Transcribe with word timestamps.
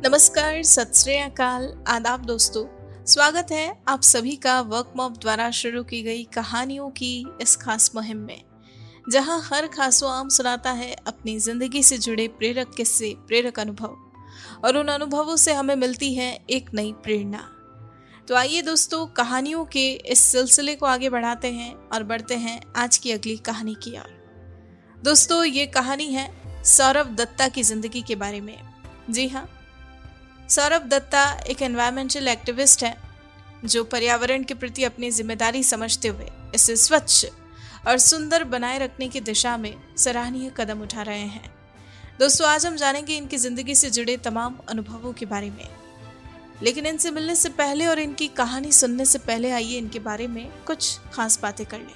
नमस्कार, 0.00 0.62
सत 0.62 0.92
श्रीकाल 0.94 1.64
आदाब 1.88 2.24
दोस्तों, 2.24 2.64
स्वागत 3.04 3.46
है 3.52 3.82
आप 3.88 4.02
सभी 4.02 4.34
का 4.36 4.60
वर्क 4.62 4.92
मॉप 4.96 5.16
द्वारा 5.16 5.50
शुरू 5.50 5.82
की 5.84 6.02
गई 6.02 6.22
कहानियों 6.24 6.88
की 6.90 7.26
इस 7.42 7.56
खास 7.56 7.90
मुहिम 7.94 8.18
में, 8.18 8.44
जहाँ 9.10 9.40
हर 9.44 9.66
खासो 9.66 10.06
आम 10.06 10.28
सुनाता 10.28 10.70
है 10.72 10.92
अपनी 11.06 11.38
ज़िंदगी 11.38 11.82
से 11.82 11.98
जुड़े 11.98 12.28
प्रेरक 12.28 12.74
किस्से, 12.76 13.12
प्रेरक 13.28 13.58
अनुभव, 13.60 13.96
और 14.64 14.76
उन 14.76 14.88
अनुभवों 14.88 15.36
से 15.36 15.54
हमें 15.54 15.74
मिलती 15.76 16.14
है 16.14 16.32
एक 16.50 16.72
नई 16.74 16.92
प्रेरणा। 17.04 17.44
तो 18.28 18.34
आइए 18.34 18.62
दोस्तों, 18.62 19.04
कहानियों 19.08 19.64
के 19.66 19.90
इस 19.90 20.20
सिलसिले 20.22 20.76
को 20.76 20.86
आगे 20.86 21.10
बढ़ाते 21.10 21.52
हैं 21.52 21.74
और 21.88 22.02
बढ़ते 22.04 22.36
हैं 22.36 22.60
आज 22.76 22.98
की 22.98 23.12
अगली 23.12 23.36
कहानी 23.42 23.76
की 23.82 23.98
ओर। 23.98 24.16
दोस्तों, 25.02 25.44
ये 25.44 25.66
कहानी 25.68 26.12
है 26.12 26.32
सौरभ 26.66 27.14
दत्ता 27.16 27.48
की 27.48 27.62
ज़िंदगी 27.64 28.02
के 28.02 28.14
बारे 28.16 28.40
में। 28.40 28.58
जी 29.10 29.28
हाँ 29.28 29.48
सौरभ 30.48 30.82
दत्ता 30.82 31.22
एक 31.48 31.62
एनवायरमेंटल 31.62 32.28
एक्टिविस्ट 32.28 32.82
है, 32.84 32.96
जो 33.64 33.82
पर्यावरण 33.84 34.44
के 34.44 34.54
प्रति 34.54 34.84
अपनी 34.84 35.10
ज़िम्मेदारी 35.10 35.62
समझते 35.62 36.08
हुए 36.08 36.28
इसे 36.54 36.76
स्वच्छ 36.76 37.26
और 37.88 37.98
सुंदर 37.98 38.44
बनाए 38.44 38.78
रखने 38.78 39.08
की 39.08 39.20
दिशा 39.20 39.56
में 39.56 39.74
सराहनीय 39.96 40.52
कदम 40.56 40.82
उठा 40.82 41.02
रहे 41.02 41.18
हैं। 41.18 41.50
दोस्तों, 42.18 42.48
आज 42.48 42.66
हम 42.66 42.76
जानेंगे 42.76 43.16
इनकी 43.16 43.36
ज़िंदगी 43.36 43.74
से 43.74 43.90
जुड़े 43.90 44.16
तमाम 44.16 44.56
अनुभवों 44.68 45.12
के 45.12 45.26
बारे 45.26 45.50
में। 45.50 45.68
लेकिन 46.62 46.86
इनसे 46.86 47.10
मिलने 47.10 47.34
से 47.34 47.48
पहले 47.48 47.86
और 47.86 47.98
इनकी 47.98 48.28
कहानी 48.28 48.72
सुनने 48.72 49.04
से 49.04 49.18
पहले 49.18 49.50
आइए 49.50 49.78
इनके 49.78 49.98
बारे 49.98 50.26
में 50.26 50.48
कुछ 50.66 50.98
खास 51.12 51.38
बातें 51.42 51.64
कर 51.66 51.78
लें। 51.78 51.94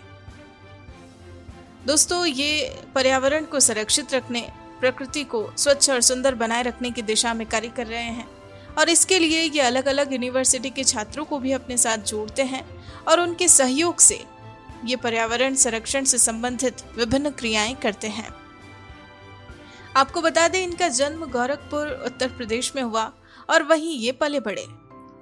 दोस्तों, 1.86 2.24
ये 2.26 2.78
पर्यावरण 2.94 3.44
को 3.44 3.60
सुरक्षित 3.60 4.14
रखने, 4.14 4.48
प्रकृति 4.80 5.24
को 5.24 5.48
स्वच्छ 5.56 5.90
और 5.90 6.00
सुंदर 6.00 6.34
बनाए 6.34 6.62
रखने 6.62 6.90
की 6.90 7.02
दिशा 7.02 7.34
में 7.34 7.46
कार्य 7.48 7.68
कर 7.68 7.86
रहे 7.86 8.02
हैं। 8.02 8.28
और 8.78 8.88
इसके 8.88 9.18
लिए 9.18 9.40
ये 9.42 9.60
अलग 9.60 9.86
अलग 9.86 10.12
यूनिवर्सिटी 10.12 10.70
के 10.70 10.84
छात्रों 10.84 11.24
को 11.24 11.38
भी 11.38 11.52
अपने 11.52 11.76
साथ 11.76 11.98
जोड़ते 11.98 12.42
हैं 12.42 12.64
और 13.08 13.20
उनके 13.20 13.48
सहयोग 13.48 13.98
से 13.98 14.24
ये 14.84 14.96
पर्यावरण 14.96 15.54
संरक्षण 15.54 16.04
से 16.04 16.18
संबंधित 16.18 16.82
विभिन्न 16.96 17.30
क्रियाएँ 17.30 17.74
करते 17.74 18.08
हैं। 18.08 18.28
आपको 19.96 20.20
बता 20.20 20.46
दें, 20.48 20.62
इनका 20.62 20.88
जन्म 20.88 21.26
गोरखपुर, 21.26 21.88
उत्तर 22.06 22.28
प्रदेश 22.28 22.72
में 22.76 22.82
हुआ 22.82 23.12
और 23.50 23.62
वहीं 23.62 23.98
ये 23.98 24.12
पले 24.12 24.40
बड़े 24.40 24.66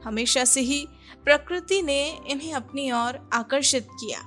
हमेशा 0.04 0.44
से 0.44 0.60
ही 0.60 0.86
प्रकृति 1.24 1.82
ने 1.82 2.18
इन्हें 2.28 2.52
अपनी 2.52 2.90
ओर 2.92 3.18
आकर्षित 3.32 3.88
किया। 3.90 4.20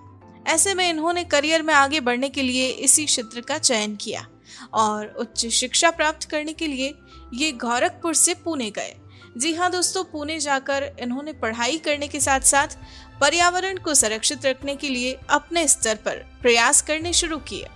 ऐसे 0.47 0.73
में 0.73 0.89
इन्होंने 0.89 1.23
करियर 1.23 1.61
में 1.61 1.73
आगे 1.73 1.99
बढ़ने 1.99 2.29
के 2.29 2.41
लिए 2.41 2.67
इसी 2.67 3.05
क्षेत्र 3.05 3.41
का 3.41 3.57
चयन 3.57 3.95
किया 3.95 4.25
और 4.73 5.07
उच्च 5.19 5.45
शिक्षा 5.47 5.91
प्राप्त 5.91 6.29
करने 6.29 6.53
के 6.53 6.67
लिए 6.67 6.93
ये 7.33 7.51
गोरखपुर 7.51 8.13
से 8.13 8.33
पुणे 8.33 8.69
गए। 8.71 8.95
जी 9.35 9.53
हाँ 9.53 9.69
दोस्तों, 9.71 10.03
पुणे 10.03 10.39
जाकर 10.39 10.83
इन्होंने 11.01 11.31
पढ़ाई 11.33 11.77
करने 11.77 12.07
के 12.07 12.19
साथ 12.19 12.39
साथ 12.39 12.75
पर्यावरण 13.21 13.77
को 13.77 13.93
संरक्षित 13.93 14.45
रखने 14.45 14.75
के 14.75 14.89
लिए 14.89 15.17
अपने 15.29 15.67
स्तर 15.67 15.95
पर 15.95 16.17
प्रयास 16.41 16.81
करने 16.81 17.13
शुरू 17.13 17.37
किए। 17.39 17.67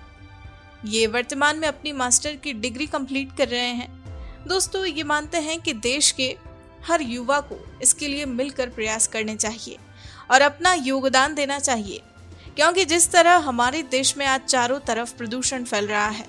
ये 0.86 1.08
वर्तमान 1.08 1.59
में 1.59 1.67
अपनी 1.67 1.91
मास्टर 1.91 2.36
की 2.36 2.53
डिग्री 2.55 2.86
कंप्लीट 2.88 3.36
कर 3.38 3.47
रहे 3.47 3.72
हैं। 3.72 3.89
दोस्तों, 4.47 4.83
ये 4.86 5.03
मानते 5.03 5.38
हैं 5.38 5.59
कि 5.61 5.73
देश 5.73 6.11
के 6.11 6.36
हर 6.88 7.02
युवा 7.02 7.39
को 7.41 7.58
इसके 7.81 8.08
लिए 8.08 8.25
मिलकर 8.25 8.69
प्रयास 8.69 9.08
करने 9.08 9.36
चाहिए 9.36 9.77
और 10.31 10.42
अपना 10.42 10.73
योगदान 10.73 11.33
देना 11.36 11.58
चाहिए, 11.59 12.02
क्योंकि 12.55 12.86
जिस 12.86 13.11
तरह 13.11 13.38
हमारे 13.38 13.81
देश 13.92 14.16
में 14.17 14.25
आज 14.25 14.42
चारों 14.42 14.80
तरफ़ 14.80 15.16
प्रदूषण 15.17 15.64
फैल 15.64 15.88
रहा 15.88 16.08
है, 16.08 16.25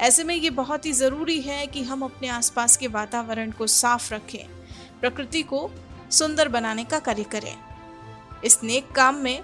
ऐसे 0.00 0.24
में 0.24 0.34
ये 0.34 0.50
बहुत 0.50 0.86
ही 0.86 0.92
ज़रूरी 0.92 1.40
है 1.40 1.66
कि 1.66 1.82
हम 1.82 2.02
अपने 2.02 2.28
आसपास 2.30 2.76
के 2.76 2.86
वातावरण 2.88 3.50
को 3.50 3.66
साफ़ 3.66 4.12
रखें। 4.14 4.61
प्रकृति 5.02 5.42
को 5.42 5.70
सुंदर 6.10 6.48
बनाने 6.48 6.84
का 6.84 6.98
कार्य 6.98 7.24
करें। 7.32 7.56
इस 8.44 8.62
नेक 8.64 8.90
काम 8.92 9.16
में 9.16 9.42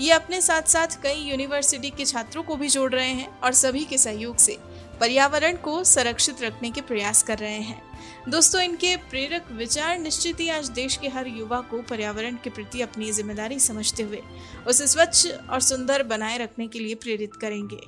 ये 0.00 0.10
अपने 0.12 0.40
साथ 0.40 0.62
साथ 0.62 1.02
कई 1.02 1.20
यूनिवर्सिटी 1.20 1.90
के 1.90 2.04
छात्रों 2.04 2.42
को 2.42 2.56
भी 2.56 2.68
जोड़ 2.68 2.92
रहे 2.92 3.08
हैं 3.08 3.28
और 3.40 3.52
सभी 3.54 3.84
के 3.84 3.98
सहयोग 3.98 4.36
से 4.36 4.58
पर्यावरण 5.00 5.56
को 5.56 5.82
संरक्षित 5.84 6.42
रखने 6.42 6.70
के 6.70 6.80
प्रयास 6.80 7.22
कर 7.22 7.38
रहे 7.38 7.60
हैं। 7.60 7.82
दोस्तों, 8.28 8.60
इनके 8.62 8.94
प्रेरक 8.96 9.50
विचार 9.52 9.98
निश्चित 9.98 10.40
ही 10.40 10.48
आज 10.48 10.68
देश 10.70 10.96
के 10.96 11.08
हर 11.08 11.26
युवा 11.28 11.60
को 11.60 11.80
पर्यावरण 11.82 12.36
के 12.44 12.50
प्रति 12.50 12.80
अपनी 12.80 13.10
ज़िम्मेदारी 13.12 13.58
समझते 13.60 14.02
हुए 14.02 14.22
उसे 14.66 14.86
स्वच्छ 14.86 15.26
और 15.26 15.60
सुंदर 15.60 16.02
बनाए 16.02 16.38
रखने 16.38 16.66
के 16.68 16.78
लिए 16.78 16.94
प्रेरित 16.94 17.34
करेंगे। 17.34 17.80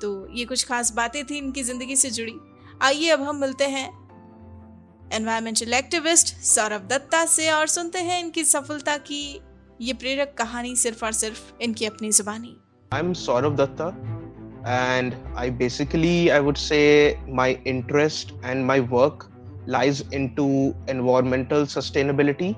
तो 0.00 0.26
ये 0.34 0.44
कुछ 0.44 0.64
खास 0.64 0.92
बातें 0.92 1.24
थी 1.26 1.38
इनकी 1.38 1.62
ज़िंदगी 1.62 1.96
से 1.96 2.10
जुड़ी। 2.10 2.34
आइए, 2.82 3.08
अब 3.08 3.22
हम 3.22 3.36
मिलते 3.36 3.64
हैं 3.66 4.01
एनवायरमेंटल 5.12 5.74
एक्टिविस्ट 5.74 6.34
सौरभ 6.36 6.86
दत्ता 6.88 7.24
से 7.26 7.50
और 7.50 7.66
सुनते 7.66 7.98
हैं 7.98 8.20
इनकी 8.20 8.44
सफलता 8.44 8.96
की 8.96 9.40
ये 9.80 9.92
प्रेरक 9.92 10.34
कहानी 10.38 10.74
सिर्फ़ 10.76 11.04
और 11.04 11.12
सिर्फ़ 11.12 11.62
इनकी 11.62 11.86
अपनी 11.86 12.10
जुबानी। 12.12 12.56
I 12.92 13.00
am 13.00 13.12
Saurabh 13.12 13.56
Datta 13.56 13.88
and 14.68 15.14
I 15.36 15.50
basically 15.50 16.28
I 16.28 16.38
would 16.38 16.56
say 16.56 16.80
my 17.28 17.56
interest 17.66 18.32
and 18.44 18.64
my 18.66 18.80
work 18.80 19.28
lies 19.68 20.02
in 20.14 20.24
environmental 20.90 21.66
sustainability 21.66 22.50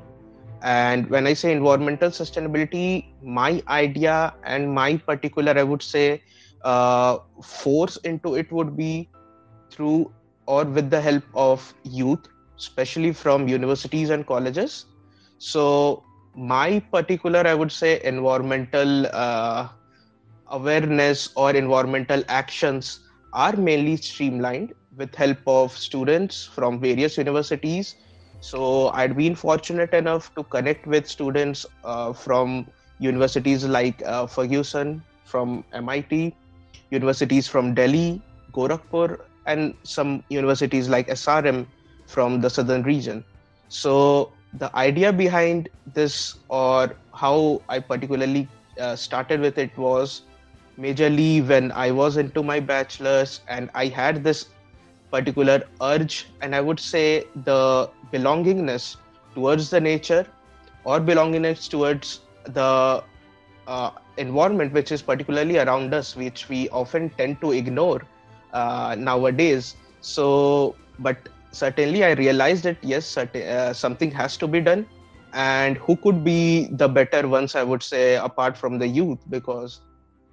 and 0.65 1.11
when 1.13 1.27
I 1.27 1.35
say 1.35 1.53
environmental 1.53 2.11
sustainability 2.11 2.87
my 3.25 3.63
idea 3.69 4.17
and 4.47 4.69
my 4.75 4.97
particular 4.97 5.59
I 5.59 5.65
would 5.65 5.81
say 5.81 6.05
force 6.67 7.99
in 8.07 8.19
to 8.19 8.37
it 8.37 8.53
would 8.53 8.71
be 8.77 8.93
through 9.73 10.13
or 10.49 10.69
with 10.69 10.85
the 10.85 10.95
help 10.95 11.37
of 11.37 11.73
youth 11.87 12.34
especially 12.59 13.13
from 13.13 13.49
universities 13.49 14.11
and 14.11 14.27
colleges. 14.27 14.87
So, 15.39 16.03
my 16.37 16.81
particular, 16.93 17.47
I 17.47 17.55
would 17.55 17.73
say, 17.73 18.01
environmental 18.03 19.07
uh, 19.07 19.69
awareness 20.49 21.31
or 21.37 21.51
environmental 21.53 22.23
actions 22.29 23.01
are 23.33 23.57
mainly 23.57 23.97
streamlined 23.97 24.75
with 24.97 25.15
help 25.15 25.39
of 25.47 25.77
students 25.77 26.45
from 26.45 26.81
various 26.81 27.19
universities. 27.19 27.97
So, 28.41 28.89
I'd 28.89 29.17
been 29.17 29.35
fortunate 29.35 29.93
enough 29.93 30.35
to 30.35 30.45
connect 30.45 30.87
with 30.87 31.09
students 31.09 31.67
uh, 31.85 32.13
from 32.13 32.67
universities 32.99 33.65
like 33.65 34.03
uh, 34.03 34.27
Fergusson, 34.27 35.03
from 35.25 35.65
MIT, 35.73 36.35
universities 36.91 37.49
from 37.49 37.75
Delhi, 37.75 38.23
Gorakhpur, 38.53 39.21
and 39.47 39.75
some 39.83 40.23
universities 40.29 40.89
like 40.89 41.09
SRM 41.09 41.67
from 42.07 42.41
the 42.41 42.51
southern 42.51 42.83
region. 42.83 43.25
So 43.69 44.33
the 44.59 44.75
idea 44.77 45.13
behind 45.13 45.69
this, 45.95 46.39
or 46.49 46.97
how 47.13 47.63
I 47.69 47.81
particularly 47.81 48.49
uh, 48.81 48.97
started 48.97 49.41
with 49.41 49.59
it, 49.59 49.77
was 49.77 50.23
majorly 50.79 51.47
when 51.47 51.73
I 51.73 51.91
was 51.91 52.17
into 52.17 52.43
my 52.43 52.61
bachelor's 52.61 53.41
and 53.49 53.71
I 53.75 53.87
had 53.87 54.25
this 54.25 54.47
particular 55.11 55.63
urge, 55.81 56.27
and 56.41 56.55
I 56.55 56.61
would 56.61 56.81
say 56.81 57.25
the 57.45 57.91
belongingness 58.13 58.97
towards 59.35 59.71
the 59.71 59.81
nature 59.81 60.27
or 60.85 61.01
belongingness 61.01 61.69
towards 61.69 62.21
the 62.45 63.03
uh, 63.67 63.91
environment 64.17 64.73
which 64.73 64.93
is 64.93 65.03
particularly 65.03 65.59
around 65.59 65.95
us, 65.95 66.17
which 66.17 66.49
we 66.49 66.69
often 66.71 67.11
tend 67.11 67.41
to 67.41 67.53
ignore 67.53 68.03
uh, 68.53 68.95
nowadays. 68.99 69.77
So, 70.01 70.77
but 70.99 71.17
certainly 71.55 72.05
I 72.05 72.13
realized 72.13 72.65
that 72.65 72.79
yes, 72.83 73.07
certain, 73.07 73.43
uh, 73.49 73.73
something 73.73 74.11
has 74.13 74.37
to 74.39 74.49
be 74.49 74.61
done. 74.61 74.87
And 75.33 75.77
who 75.79 75.97
could 75.97 76.25
be 76.25 76.69
the 76.73 76.89
better 76.89 77.29
ones, 77.29 77.55
I 77.57 77.65
would 77.65 77.83
say, 77.83 78.17
apart 78.17 78.57
from 78.57 78.79
the 78.79 78.87
youth? 78.87 79.19
Because 79.29 79.81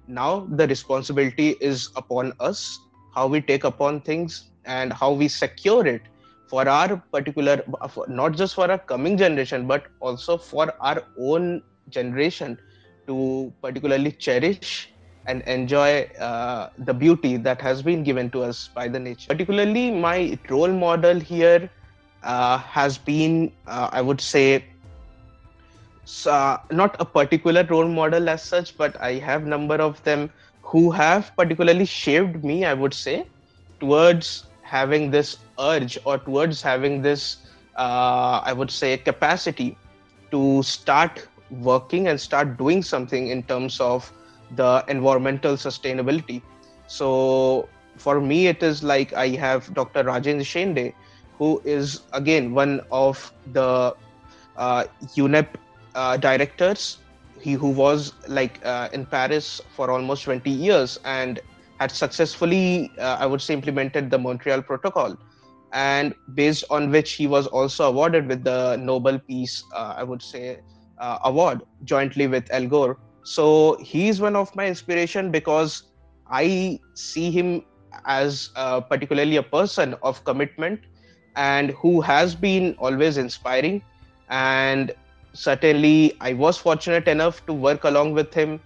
now 0.06 0.46
the 0.50 0.66
responsibility 0.68 1.50
is 1.60 1.90
upon 1.96 2.32
us, 2.40 2.78
how 3.14 3.26
we 3.26 3.40
take 3.40 3.64
upon 3.64 4.00
things 4.02 4.50
and 4.64 4.92
how 4.92 5.12
we 5.12 5.28
secure 5.28 5.86
it 5.86 6.02
for 6.48 6.68
our 6.68 6.96
particular, 7.12 7.62
not 8.08 8.36
just 8.36 8.54
for 8.54 8.70
our 8.70 8.78
coming 8.78 9.16
generation, 9.18 9.66
but 9.66 9.86
also 10.00 10.36
for 10.38 10.72
our 10.80 11.02
own 11.18 11.62
generation 11.88 12.58
to 13.06 13.52
particularly 13.62 14.12
cherish 14.12 14.91
and 15.26 15.42
enjoy 15.42 16.02
uh, 16.18 16.70
the 16.78 16.92
beauty 16.94 17.36
that 17.36 17.60
has 17.60 17.82
been 17.82 18.02
given 18.02 18.30
to 18.30 18.42
us 18.42 18.68
by 18.74 18.88
the 18.88 18.98
nature. 18.98 19.28
Particularly, 19.28 19.90
my 19.90 20.38
role 20.48 20.72
model 20.72 21.18
here 21.20 21.70
uh, 22.22 22.58
has 22.58 22.98
been, 22.98 23.52
uh, 23.66 23.88
I 23.92 24.00
would 24.02 24.20
say, 24.20 24.64
uh, 26.26 26.58
not 26.70 26.96
a 27.00 27.04
particular 27.04 27.64
role 27.64 27.88
model 27.88 28.28
as 28.28 28.42
such, 28.42 28.76
but 28.76 29.00
I 29.00 29.14
have 29.14 29.46
number 29.46 29.76
of 29.76 30.02
them 30.04 30.30
who 30.62 30.90
have 30.90 31.32
particularly 31.36 31.84
shaped 31.84 32.42
me. 32.42 32.64
I 32.64 32.74
would 32.74 32.94
say 32.94 33.26
towards 33.80 34.44
having 34.62 35.10
this 35.10 35.38
urge 35.58 35.98
or 36.04 36.18
towards 36.18 36.62
having 36.62 37.02
this, 37.02 37.36
uh, 37.76 38.40
I 38.44 38.52
would 38.52 38.70
say, 38.70 38.96
capacity 38.96 39.76
to 40.30 40.62
start 40.62 41.28
working 41.50 42.08
and 42.08 42.18
start 42.20 42.56
doing 42.56 42.82
something 42.82 43.28
in 43.28 43.42
terms 43.42 43.80
of 43.80 44.10
the 44.56 44.84
environmental 44.88 45.54
sustainability. 45.54 46.42
So 46.86 47.68
for 47.96 48.20
me, 48.20 48.46
it 48.46 48.62
is 48.62 48.82
like 48.82 49.12
I 49.12 49.28
have 49.28 49.72
Dr. 49.74 50.04
Rajendra 50.04 50.44
Shende, 50.44 50.94
who 51.38 51.60
is 51.64 52.02
again 52.12 52.54
one 52.54 52.80
of 52.90 53.32
the 53.52 53.94
uh, 54.56 54.84
UNEP 55.16 55.48
uh, 55.94 56.16
directors. 56.16 56.98
He 57.40 57.52
who 57.54 57.70
was 57.70 58.12
like 58.28 58.64
uh, 58.64 58.88
in 58.92 59.04
Paris 59.06 59.60
for 59.74 59.90
almost 59.90 60.22
20 60.24 60.48
years 60.50 60.98
and 61.04 61.40
had 61.78 61.90
successfully, 61.90 62.92
uh, 62.98 63.16
I 63.18 63.26
would 63.26 63.40
say, 63.40 63.54
implemented 63.54 64.10
the 64.10 64.18
Montreal 64.18 64.62
Protocol, 64.62 65.16
and 65.72 66.14
based 66.34 66.64
on 66.70 66.90
which 66.90 67.12
he 67.12 67.26
was 67.26 67.46
also 67.48 67.88
awarded 67.88 68.28
with 68.28 68.44
the 68.44 68.76
Nobel 68.76 69.18
Peace, 69.18 69.64
uh, 69.74 69.94
I 69.96 70.04
would 70.04 70.22
say, 70.22 70.60
uh, 70.98 71.18
award 71.24 71.62
jointly 71.84 72.28
with 72.28 72.50
Al 72.52 72.66
Gore. 72.66 72.98
So 73.24 73.76
he's 73.80 74.20
one 74.20 74.36
of 74.36 74.54
my 74.56 74.66
inspiration 74.66 75.30
because 75.30 75.84
I 76.30 76.80
see 76.94 77.30
him 77.30 77.64
as 78.06 78.50
particularly 78.88 79.36
a 79.36 79.42
person 79.42 79.94
of 80.02 80.24
commitment 80.24 80.80
and 81.36 81.70
who 81.70 82.00
has 82.00 82.34
been 82.34 82.74
always 82.78 83.16
inspiring. 83.16 83.82
And 84.28 84.94
certainly, 85.32 86.16
I 86.20 86.32
was 86.32 86.58
fortunate 86.58 87.08
enough 87.08 87.44
to 87.46 87.52
work 87.52 87.84
along 87.84 88.12
with 88.12 88.32
him, 88.34 88.60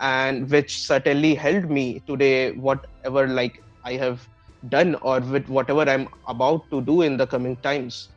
and 0.00 0.48
which 0.50 0.80
certainly 0.82 1.34
helped 1.34 1.68
me 1.68 2.02
today, 2.06 2.52
whatever 2.52 3.26
like 3.26 3.62
I 3.84 3.94
have 3.94 4.26
done 4.68 4.94
or 4.96 5.20
with 5.20 5.48
whatever 5.48 5.82
I'm 5.82 6.08
about 6.26 6.70
to 6.70 6.80
do 6.80 7.02
in 7.02 7.16
the 7.16 7.26
coming 7.26 7.56
times. 7.56 8.08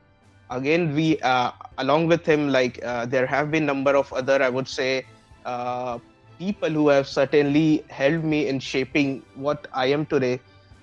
Again, 0.50 0.94
we 0.96 1.20
uh, 1.22 1.52
along 1.78 2.08
with 2.08 2.26
him, 2.26 2.50
like 2.50 2.84
uh, 2.84 3.06
there 3.06 3.26
have 3.26 3.52
been 3.52 3.66
number 3.66 3.96
of 3.96 4.12
other, 4.14 4.42
I 4.44 4.50
would 4.50 4.68
say, 4.68 5.06
uh, 5.46 6.00
people 6.40 6.70
who 6.70 6.88
have 6.90 7.08
certainly 7.08 7.84
helped 7.90 8.24
me 8.24 8.48
in 8.48 8.60
shaping 8.60 9.24
what 9.36 9.68
I 9.74 9.88
am 9.88 10.06
today. 10.06 10.40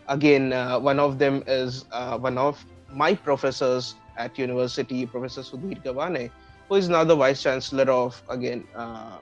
Again, 0.09 0.53
uh, 0.53 0.79
one 0.79 0.99
of 0.99 1.19
them 1.19 1.43
is 1.47 1.85
uh, 1.93 2.19
one 2.19 2.39
of 2.39 2.65
my 2.93 3.15
professors 3.15 3.95
at 4.17 4.39
university, 4.39 5.07
Professor 5.07 5.43
Sudhir 5.43 5.83
Gavhane, 5.83 6.31
who 6.69 6.75
is 6.77 6.89
now 6.89 7.05
the 7.05 7.17
vice 7.17 7.43
chancellor 7.43 7.91
of 7.91 8.23
again 8.29 8.67
uh, 8.75 9.19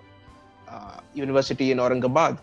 university 1.14 1.70
in 1.70 1.78
Aurangabad, 1.78 2.38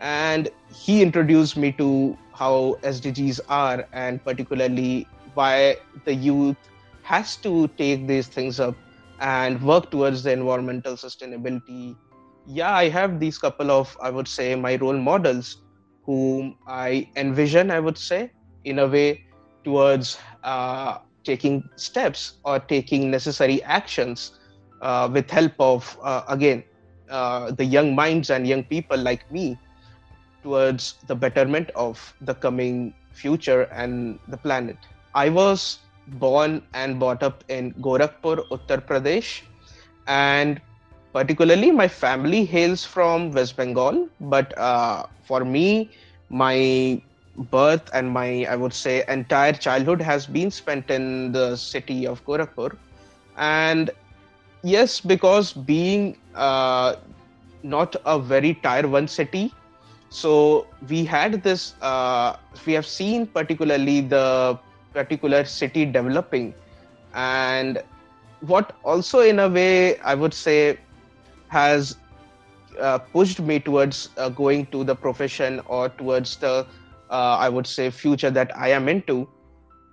and 0.00 0.48
he 0.74 1.02
introduced 1.02 1.56
me 1.56 1.72
to 1.72 2.16
how 2.34 2.78
SDGs 2.82 3.40
are, 3.48 3.86
and 3.92 4.22
particularly 4.24 5.06
why 5.34 5.76
the 6.04 6.14
youth 6.14 6.56
has 7.02 7.36
to 7.36 7.68
take 7.78 8.06
these 8.06 8.26
things 8.28 8.60
up 8.60 8.74
and 9.20 9.62
work 9.62 9.90
towards 9.90 10.22
the 10.22 10.32
environmental 10.32 10.94
sustainability. 10.94 11.96
Yeah, 12.46 12.74
I 12.74 12.88
have 12.88 13.20
these 13.20 13.38
couple 13.38 13.70
of, 13.70 13.96
I 14.02 14.10
would 14.10 14.28
say, 14.28 14.54
my 14.54 14.76
role 14.76 14.98
models 14.98 15.56
whom 16.04 16.56
I 16.66 17.08
envision, 17.16 17.70
I 17.70 17.80
would 17.80 17.98
say, 17.98 18.32
in 18.64 18.78
a 18.78 18.86
way 18.86 19.22
towards 19.64 20.18
uh, 20.42 20.98
taking 21.24 21.68
steps 21.76 22.38
or 22.44 22.58
taking 22.58 23.10
necessary 23.10 23.62
actions 23.62 24.38
uh, 24.80 25.08
with 25.12 25.30
help 25.30 25.52
of 25.60 25.96
uh, 26.02 26.22
again 26.28 26.64
uh, 27.08 27.52
the 27.52 27.64
young 27.64 27.94
minds 27.94 28.30
and 28.30 28.46
young 28.46 28.64
people 28.64 28.98
like 28.98 29.30
me 29.30 29.58
towards 30.42 30.94
the 31.06 31.14
betterment 31.14 31.70
of 31.74 32.14
the 32.20 32.34
coming 32.34 32.94
future 33.12 33.62
and 33.72 34.18
the 34.28 34.36
planet. 34.36 34.76
I 35.14 35.28
was 35.28 35.78
born 36.06 36.62
and 36.74 36.98
brought 36.98 37.22
up 37.22 37.44
in 37.48 37.72
gorakhpur 37.74 38.42
uttar 38.50 38.82
pradesh 38.86 39.42
and 40.06 40.60
particularly 41.12 41.70
my 41.70 41.86
family 41.88 42.44
hails 42.44 42.84
from 42.84 43.30
west 43.32 43.56
bengal 43.56 44.08
but 44.20 44.56
uh, 44.58 45.04
for 45.22 45.44
me 45.44 45.90
my 46.28 47.00
birth 47.54 47.88
and 47.94 48.10
my 48.10 48.44
i 48.48 48.56
would 48.56 48.72
say 48.72 49.04
entire 49.08 49.52
childhood 49.52 50.00
has 50.00 50.26
been 50.26 50.50
spent 50.50 50.90
in 50.90 51.32
the 51.32 51.56
city 51.56 52.06
of 52.06 52.24
gorakhpur. 52.24 52.76
And 53.36 53.90
yes 54.62 55.00
because 55.00 55.52
being 55.52 56.16
uh, 56.34 56.96
not 57.62 57.96
a 58.04 58.18
very 58.18 58.54
tier 58.54 58.86
one 58.88 59.08
city 59.08 59.52
so 60.08 60.66
we 60.88 61.04
had 61.04 61.42
this 61.42 61.74
uh, 61.80 62.36
we 62.66 62.72
have 62.74 62.86
seen 62.86 63.26
particularly 63.26 64.00
the 64.00 64.58
particular 64.92 65.44
city 65.44 65.84
developing. 65.86 66.54
And 67.14 67.82
what 68.40 68.76
also 68.82 69.20
in 69.20 69.38
a 69.38 69.48
way 69.48 69.98
i 70.00 70.14
would 70.14 70.34
say 70.34 70.78
has 71.52 71.96
uh, 72.80 72.98
pushed 72.98 73.40
me 73.40 73.60
towards 73.60 74.10
uh, 74.16 74.28
going 74.30 74.66
to 74.66 74.84
the 74.84 74.94
profession 74.94 75.60
or 75.66 75.88
towards 75.90 76.36
the 76.36 76.66
uh, 77.10 77.36
I 77.38 77.48
would 77.48 77.66
say, 77.66 77.90
future 77.90 78.30
that 78.30 78.50
I 78.56 78.68
am 78.70 78.88
into, 78.88 79.28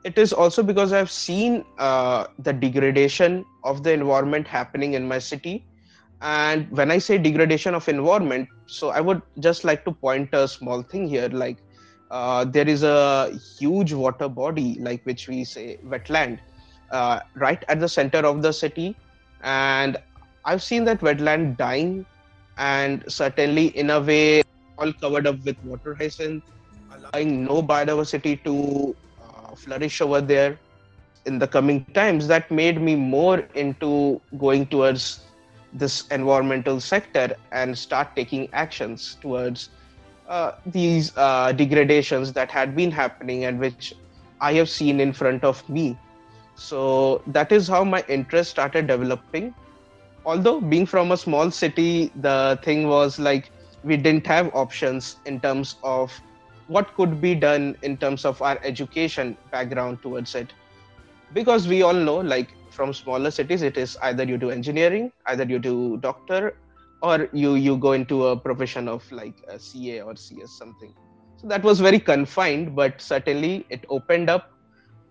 it 0.04 0.18
is 0.18 0.34
also 0.34 0.64
because 0.64 0.94
I've 0.94 1.12
seen 1.12 1.66
uh, 1.78 2.28
the 2.40 2.54
degradation 2.54 3.46
of 3.64 3.84
the 3.84 3.92
environment 3.94 4.48
happening 4.48 4.94
in 4.94 5.08
my 5.08 5.20
city. 5.20 5.66
And 6.22 6.70
when 6.72 6.92
I 6.92 7.00
say 7.00 7.18
degradation 7.18 7.76
of 7.76 7.88
environment, 7.90 8.50
so 8.68 8.90
I 8.90 9.02
would 9.02 9.22
just 9.40 9.64
like 9.66 9.84
to 9.86 9.92
point 9.92 10.30
a 10.34 10.48
small 10.48 10.82
thing 10.84 11.08
here, 11.08 11.30
like 11.30 11.60
uh, 12.12 12.46
there 12.46 12.68
is 12.68 12.84
a 12.84 13.32
huge 13.60 13.94
water 13.94 14.30
body, 14.30 14.78
like 14.80 15.06
which 15.06 15.28
we 15.28 15.44
say 15.44 15.80
wetland, 15.86 16.40
uh, 16.92 17.20
right 17.36 17.64
at 17.68 17.80
the 17.80 17.90
center 17.90 18.20
of 18.20 18.42
the 18.42 18.54
city, 18.54 18.98
and 19.42 19.98
I've 20.50 20.63
seen 20.63 20.84
that 20.86 21.01
wetland 21.01 21.57
dying, 21.57 22.06
and 22.57 23.04
certainly 23.07 23.68
in 23.78 23.92
a 23.92 24.00
way 24.00 24.42
all 24.80 24.92
covered 24.94 25.28
up 25.28 25.44
with 25.46 25.57
water 25.63 25.94
hyacinth 25.94 26.44
allowing 26.96 27.44
no 27.46 27.62
biodiversity 27.62 28.44
to 28.44 28.96
uh, 29.22 29.54
flourish 29.56 30.01
over 30.01 30.22
there 30.22 30.60
in 31.25 31.38
the 31.38 31.48
coming 31.48 31.86
times 31.94 32.28
that 32.28 32.50
made 32.50 32.81
me 32.81 32.96
more 32.96 33.40
into 33.54 34.19
going 34.40 34.66
towards 34.66 35.25
this 35.72 36.07
environmental 36.07 36.80
sector 36.80 37.36
and 37.52 37.78
start 37.78 38.16
taking 38.16 38.50
actions 38.54 39.18
towards 39.22 39.69
uh, 40.28 40.54
these 40.66 41.16
uh, 41.16 41.52
degradations 41.52 42.34
that 42.34 42.50
had 42.50 42.75
been 42.75 42.92
happening 42.92 43.45
and 43.45 43.60
which 43.60 43.94
I 44.42 44.54
have 44.54 44.69
seen 44.69 45.00
in 45.00 45.13
front 45.13 45.44
of 45.44 45.68
me. 45.69 45.98
So 46.56 47.22
that 47.28 47.52
is 47.52 47.68
how 47.68 47.84
my 47.84 48.04
interest 48.07 48.50
started 48.50 48.88
developing. 48.88 49.54
Although 50.30 50.62
being 50.62 50.86
from 50.86 51.12
a 51.12 51.18
small 51.18 51.50
city, 51.50 52.12
the 52.22 52.60
thing 52.62 52.88
was 52.88 53.18
like 53.18 53.50
we 53.84 53.98
didn't 53.98 54.28
have 54.28 54.54
options 54.54 55.16
in 55.26 55.40
terms 55.40 55.78
of 55.81 56.12
what 56.68 56.94
could 56.94 57.20
be 57.20 57.34
done 57.34 57.76
in 57.81 57.98
terms 57.98 58.26
of 58.26 58.40
our 58.40 58.60
education 58.64 59.36
background 59.52 60.04
towards 60.04 60.36
it. 60.36 60.54
Because 61.34 61.68
we 61.68 61.81
all 61.81 61.96
know 61.96 62.18
like 62.18 62.50
from 62.70 62.94
smaller 62.94 63.31
cities 63.31 63.64
it 63.64 63.76
is 63.76 63.98
either 64.04 64.24
you 64.24 64.38
do 64.38 64.52
engineering 64.52 65.12
either 65.26 65.45
you 65.45 65.57
do 65.57 65.98
doctor 65.98 66.54
or 67.02 67.28
you 67.33 67.56
you 67.56 67.76
go 67.78 67.94
into 67.94 68.28
a 68.28 68.38
profession 68.38 68.88
of 68.88 69.12
like 69.12 69.42
a 69.48 69.57
ca 69.57 70.02
or 70.02 70.16
cs 70.16 70.52
something. 70.59 70.94
So 71.38 71.48
that 71.48 71.64
was 71.64 71.80
very 71.80 72.00
confined 72.12 72.76
but 72.76 73.02
certainly 73.02 73.66
it 73.71 73.83
opened 73.90 74.30
up. 74.30 74.52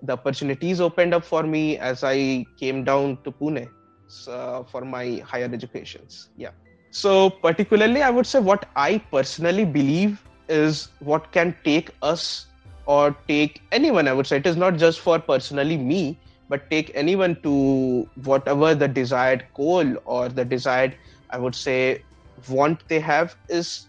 The 0.01 0.13
opportunities 0.13 0.81
opened 0.81 1.13
up 1.13 1.25
for 1.25 1.43
me 1.43 1.77
as 1.77 2.05
i 2.05 2.47
came 2.63 2.85
down 2.85 3.19
to 3.25 3.33
pune 3.33 3.69
so, 4.09 4.67
for 4.71 4.85
my 4.85 5.23
higher 5.27 5.51
educations. 5.53 6.31
Yeah. 6.37 6.51
So 6.91 7.31
particularly 7.31 8.03
i 8.03 8.11
would 8.11 8.27
say 8.27 8.41
what 8.41 8.67
i 8.77 8.99
personally 9.13 9.65
believe 9.65 10.25
is 10.49 10.89
what 11.01 11.33
can 11.33 11.57
take 11.65 11.91
us 12.03 12.47
or 12.87 13.17
take 13.29 13.63
anyone 13.73 14.09
i 14.09 14.13
would 14.13 14.27
say. 14.27 14.39
It 14.39 14.47
is 14.47 14.57
not 14.57 14.77
just 14.77 15.01
for 15.01 15.19
personally 15.19 15.77
me 15.77 16.21
but 16.49 16.71
take 16.71 16.91
anyone 16.95 17.41
to 17.43 18.09
whatever 18.25 18.75
the 18.75 18.89
desired 18.89 19.47
goal 19.55 19.97
or 20.05 20.29
the 20.29 20.45
desired 20.45 20.97
i 21.31 21.39
would 21.39 21.55
say 21.55 22.05
want 22.49 22.89
they 22.89 23.01
have 23.01 23.37
is 23.49 23.89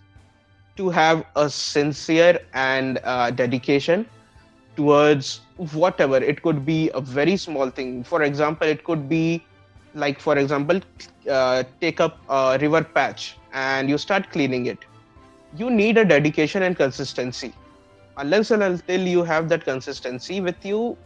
to 0.77 0.89
have 0.89 1.25
a 1.35 1.49
sincere 1.49 2.39
and 2.53 2.99
uh, 3.03 3.31
dedication 3.31 4.09
towards 4.75 5.41
whatever. 5.57 6.17
It 6.17 6.41
could 6.41 6.65
be 6.65 6.89
a 6.93 7.01
very 7.01 7.37
small 7.37 7.69
thing. 7.69 8.03
For 8.03 8.23
example 8.23 8.67
it 8.67 8.83
could 8.83 9.09
be 9.09 9.45
like 9.93 10.19
for 10.19 10.37
example 10.37 10.79
uh, 11.29 11.63
take 11.81 11.99
up 11.99 12.19
a 12.29 12.57
river 12.61 12.83
patch 12.83 13.39
and 13.53 13.89
you 13.89 13.97
start 13.97 14.29
cleaning 14.31 14.65
it. 14.65 14.85
You 15.51 15.69
need 15.69 15.97
a 15.97 16.05
dedication 16.05 16.63
and 16.63 16.75
consistency. 16.75 17.55
Unless 18.17 18.51
and 18.51 18.63
until 18.63 19.01
you 19.07 19.23
have 19.23 19.49
that 19.49 19.63
consistency 19.65 20.41
with 20.41 20.63
you 20.65 20.97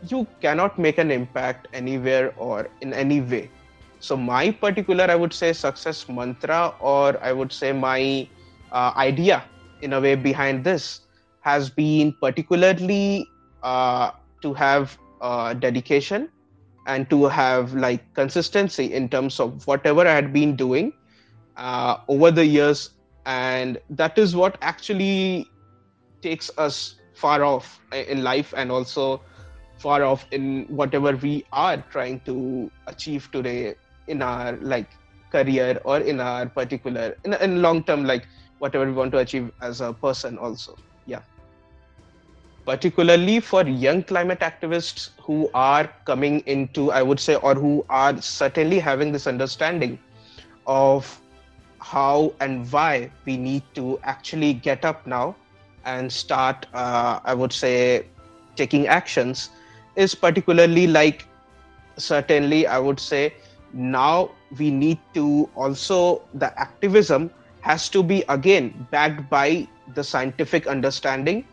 you 0.00 0.26
cannot 0.40 0.78
make 0.78 0.98
an 0.98 1.10
impact 1.10 1.68
anywhere 1.72 2.32
or 2.36 2.68
in 2.80 2.92
any 2.92 3.20
way. 3.20 3.50
So 3.98 4.16
my 4.16 4.50
particular 4.50 5.04
i 5.10 5.14
would 5.14 5.32
say 5.32 5.52
success 5.52 6.08
mantra 6.08 6.74
or 6.80 7.22
i 7.22 7.32
would 7.32 7.52
say 7.52 7.72
my 7.72 8.28
uh, 8.70 8.92
idea 8.96 9.44
in 9.80 9.92
a 9.92 10.00
way 10.00 10.14
behind 10.14 10.64
this 10.64 11.00
has 11.40 11.70
been 11.70 12.12
particularly 12.20 13.32
uh, 13.62 14.10
to 14.42 14.52
have 14.54 14.98
uh, 15.20 15.54
dedication 15.54 16.28
and 16.86 17.08
to 17.10 17.24
have 17.26 17.74
like 17.74 18.12
consistency 18.14 18.92
in 18.92 19.08
terms 19.08 19.38
of 19.40 19.66
whatever 19.66 20.06
i 20.06 20.12
had 20.12 20.32
been 20.32 20.56
doing 20.56 20.92
uh, 21.56 21.96
over 22.08 22.30
the 22.30 22.44
years. 22.44 22.90
And 23.26 23.78
that 23.90 24.18
is 24.18 24.34
what 24.34 24.58
actually 24.62 25.50
takes 26.22 26.50
us 26.58 26.96
far 27.14 27.44
off 27.44 27.80
in 27.92 28.22
life 28.22 28.52
and 28.56 28.70
also 28.70 29.22
far 29.78 30.02
off 30.02 30.26
in 30.30 30.64
whatever 30.68 31.16
we 31.16 31.44
are 31.52 31.76
trying 31.90 32.20
to 32.20 32.70
achieve 32.86 33.30
today 33.32 33.74
in 34.06 34.22
our 34.22 34.52
like 34.60 34.90
career 35.30 35.80
or 35.84 35.98
in 36.00 36.20
our 36.20 36.46
particular 36.48 37.16
in, 37.24 37.34
in 37.34 37.62
long 37.62 37.82
term 37.84 38.04
like 38.04 38.26
whatever 38.58 38.86
we 38.86 38.92
want 38.92 39.12
to 39.12 39.18
achieve 39.18 39.50
as 39.60 39.80
a 39.80 39.92
person 39.92 40.38
also 40.38 40.76
particularly 42.66 43.40
for 43.40 43.66
young 43.66 44.02
climate 44.02 44.40
activists 44.40 45.10
who 45.20 45.50
are 45.54 45.86
coming 46.04 46.40
into 46.46 46.90
i 46.92 47.02
would 47.02 47.18
say 47.20 47.34
or 47.36 47.54
who 47.54 47.84
are 47.88 48.20
certainly 48.20 48.78
having 48.78 49.12
this 49.12 49.26
understanding 49.26 49.98
of 50.66 51.20
how 51.80 52.32
and 52.40 52.70
why 52.72 53.10
we 53.24 53.36
need 53.36 53.62
to 53.74 53.98
actually 54.04 54.52
get 54.54 54.84
up 54.84 55.06
now 55.06 55.34
and 55.84 56.12
start 56.12 56.66
uh, 56.74 57.18
i 57.24 57.34
would 57.34 57.52
say 57.52 58.06
taking 58.56 58.86
actions 58.86 59.50
is 59.96 60.14
particularly 60.14 60.86
like 60.86 61.26
certainly 61.96 62.66
i 62.66 62.78
would 62.78 63.00
say 63.00 63.32
now 63.72 64.30
we 64.58 64.70
need 64.70 64.98
to 65.14 65.48
also 65.54 66.22
the 66.34 66.50
activism 66.60 67.30
has 67.60 67.88
to 67.88 68.02
be 68.02 68.22
again 68.28 68.86
backed 68.90 69.28
by 69.30 69.66
the 69.94 70.02
scientific 70.04 70.66
understanding 70.66 71.44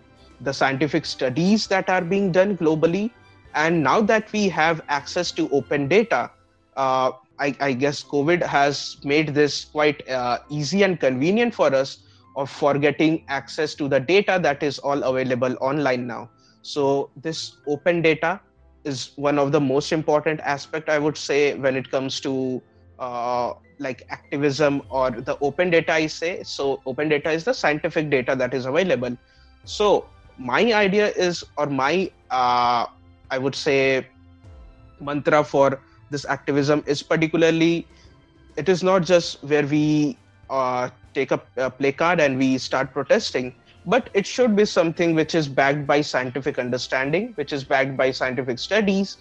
the 0.41 0.53
scientific 0.53 1.05
studies 1.05 1.67
that 1.67 1.89
are 1.89 2.01
being 2.01 2.31
done 2.31 2.58
globally. 2.58 3.12
And 3.55 3.84
now 3.84 4.01
that 4.01 4.31
we 4.31 4.48
have 4.50 4.81
access 4.89 5.31
to 5.34 5.50
open 5.50 5.88
data 5.88 6.31
uh, 6.79 7.12
I, 7.39 7.55
I, 7.60 7.74
guess 7.74 8.03
covid 8.03 8.43
has 8.43 8.98
made 9.03 9.34
this 9.34 9.65
quite 9.65 10.08
uh, 10.10 10.39
easy 10.50 10.84
and 10.84 11.00
convenient 11.00 11.53
for 11.53 11.74
us 11.74 12.00
of 12.36 12.50
for 12.50 12.77
getting 12.77 13.25
access 13.27 13.75
to 13.75 13.88
the 13.88 14.00
data 14.00 14.39
that 14.41 14.63
is 14.63 14.79
all 14.79 15.03
available 15.03 15.55
online 15.60 16.08
now. 16.08 16.29
So 16.62 17.10
this 17.15 17.58
open 17.67 18.01
data 18.01 18.39
is 18.86 19.12
one 19.15 19.39
of 19.39 19.51
the 19.51 19.60
most 19.60 19.91
important 19.91 20.39
aspect 20.39 20.88
i 20.88 20.98
would 20.98 21.17
say 21.17 21.53
when 21.55 21.75
it 21.75 21.91
comes 21.91 22.22
to 22.22 22.62
uh, 22.98 23.53
like 23.77 24.05
activism 24.10 24.81
or 24.89 25.12
the 25.12 25.38
open 25.41 25.69
data 25.69 25.93
i 25.93 26.08
say. 26.08 26.43
So 26.43 26.81
open 26.86 27.10
data 27.10 27.31
is 27.31 27.43
the 27.43 27.53
scientific 27.53 28.10
data 28.10 28.36
that 28.36 28.53
is 28.53 28.65
available. 28.65 29.17
So 29.65 30.05
my 30.39 30.74
idea 30.74 31.10
is 31.12 31.43
or 31.58 31.67
my 31.67 32.10
uh, 32.31 32.86
i 33.29 33.38
would 33.38 33.55
say 33.55 34.08
mantra 35.00 35.43
for 35.43 35.79
this 36.10 36.25
activism 36.25 36.84
is 36.88 37.03
particularly 37.03 37.88
it 38.55 38.69
is 38.69 38.84
not 38.84 39.03
just 39.03 39.43
where 39.43 39.65
we 39.67 40.17
uh, 40.50 40.89
take 41.13 41.31
a, 41.31 41.41
a 41.58 41.69
play 41.69 41.91
card 41.91 42.19
and 42.19 42.38
we 42.38 42.58
start 42.58 42.91
protesting 42.93 43.53
but 43.86 44.10
it 44.13 44.25
should 44.25 44.55
be 44.55 44.65
something 44.65 45.15
which 45.15 45.36
is 45.36 45.48
backed 45.48 45.86
by 45.86 46.01
scientific 46.01 46.58
understanding 46.60 47.31
which 47.36 47.53
is 47.53 47.63
backed 47.63 47.96
by 47.98 48.12
scientific 48.12 48.60
studies 48.60 49.17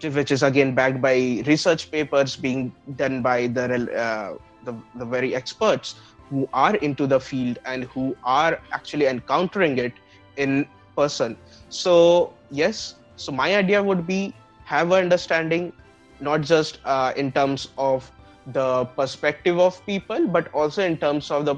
which 0.00 0.30
is 0.32 0.42
again 0.42 0.74
backed 0.74 1.00
by 1.00 1.42
research 1.46 1.90
papers 1.90 2.36
being 2.36 2.74
done 2.96 3.22
by 3.22 3.46
the 3.48 3.64
uh, 3.96 4.36
the, 4.64 4.74
the 4.96 5.04
very 5.04 5.34
experts 5.34 5.96
who 6.30 6.48
are 6.52 6.74
into 6.76 7.06
the 7.06 7.20
field 7.20 7.58
and 7.64 7.84
who 7.84 8.16
are 8.24 8.60
actually 8.72 9.06
encountering 9.06 9.78
it 9.78 9.92
in 10.36 10.66
person. 10.96 11.36
So 11.68 12.32
yes 12.50 12.94
so 13.16 13.32
my 13.32 13.54
idea 13.56 13.82
would 13.82 14.06
be 14.06 14.34
have 14.64 14.90
an 14.92 15.04
understanding 15.04 15.72
not 16.20 16.40
just 16.40 16.78
uh, 16.84 17.12
in 17.16 17.30
terms 17.32 17.68
of 17.78 18.10
the 18.52 18.84
perspective 18.96 19.58
of 19.58 19.84
people 19.86 20.26
but 20.28 20.52
also 20.52 20.82
in 20.82 20.96
terms 20.96 21.30
of 21.30 21.44
the 21.44 21.54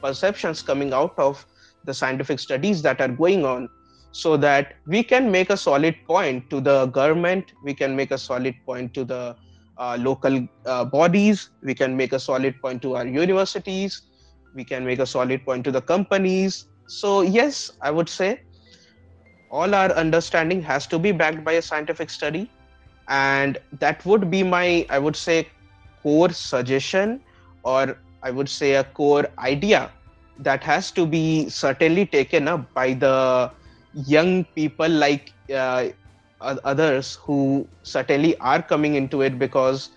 perceptions 0.00 0.62
coming 0.62 0.92
out 0.92 1.18
of 1.18 1.46
the 1.84 1.92
scientific 1.92 2.38
studies 2.38 2.82
that 2.82 3.00
are 3.00 3.08
going 3.08 3.44
on 3.44 3.68
so 4.12 4.36
that 4.36 4.74
we 4.86 5.02
can 5.02 5.30
make 5.30 5.50
a 5.50 5.56
solid 5.56 5.94
point 6.06 6.48
to 6.50 6.60
the 6.60 6.86
government 6.86 7.52
we 7.64 7.74
can 7.74 7.94
make 7.94 8.10
a 8.10 8.18
solid 8.18 8.54
point 8.64 8.94
to 8.94 9.04
the 9.04 9.36
uh, 9.78 9.96
local 10.00 10.46
uh, 10.66 10.84
bodies 10.84 11.50
we 11.62 11.74
can 11.74 11.96
make 11.96 12.12
a 12.12 12.18
solid 12.18 12.54
point 12.60 12.80
to 12.80 12.96
our 12.96 13.06
universities 13.06 14.02
we 14.54 14.64
can 14.64 14.84
make 14.84 14.98
a 14.98 15.06
solid 15.06 15.44
point 15.44 15.64
to 15.64 15.70
the 15.70 15.80
companies 15.80 16.66
so 16.86 17.22
yes 17.22 17.70
i 17.80 17.90
would 17.90 18.08
say 18.08 18.40
all 19.50 19.74
our 19.74 19.92
understanding 19.92 20.62
has 20.62 20.86
to 20.86 20.98
be 20.98 21.12
backed 21.12 21.44
by 21.44 21.52
a 21.52 21.62
scientific 21.62 22.08
study. 22.10 22.50
And 23.08 23.58
that 23.80 24.04
would 24.06 24.30
be 24.30 24.42
my 24.42 24.86
i 24.88 24.98
would 24.98 25.16
say 25.16 25.48
core 26.02 26.30
suggestion 26.30 27.20
or 27.62 27.98
i 28.22 28.30
would 28.30 28.48
say 28.48 28.74
a 28.74 28.84
core 28.84 29.26
idea 29.38 29.90
that 30.38 30.64
has 30.64 30.90
to 30.92 31.04
be 31.06 31.48
certainly 31.48 32.06
taken 32.06 32.48
up 32.48 32.72
by 32.74 32.94
the 32.94 33.50
young 33.92 34.44
people 34.56 34.88
like 34.88 35.32
uh, 35.54 35.88
others 36.40 37.18
who 37.26 37.66
certainly 37.82 38.36
are 38.38 38.62
coming 38.62 38.94
into 38.94 39.20
it 39.20 39.38
because 39.38 39.90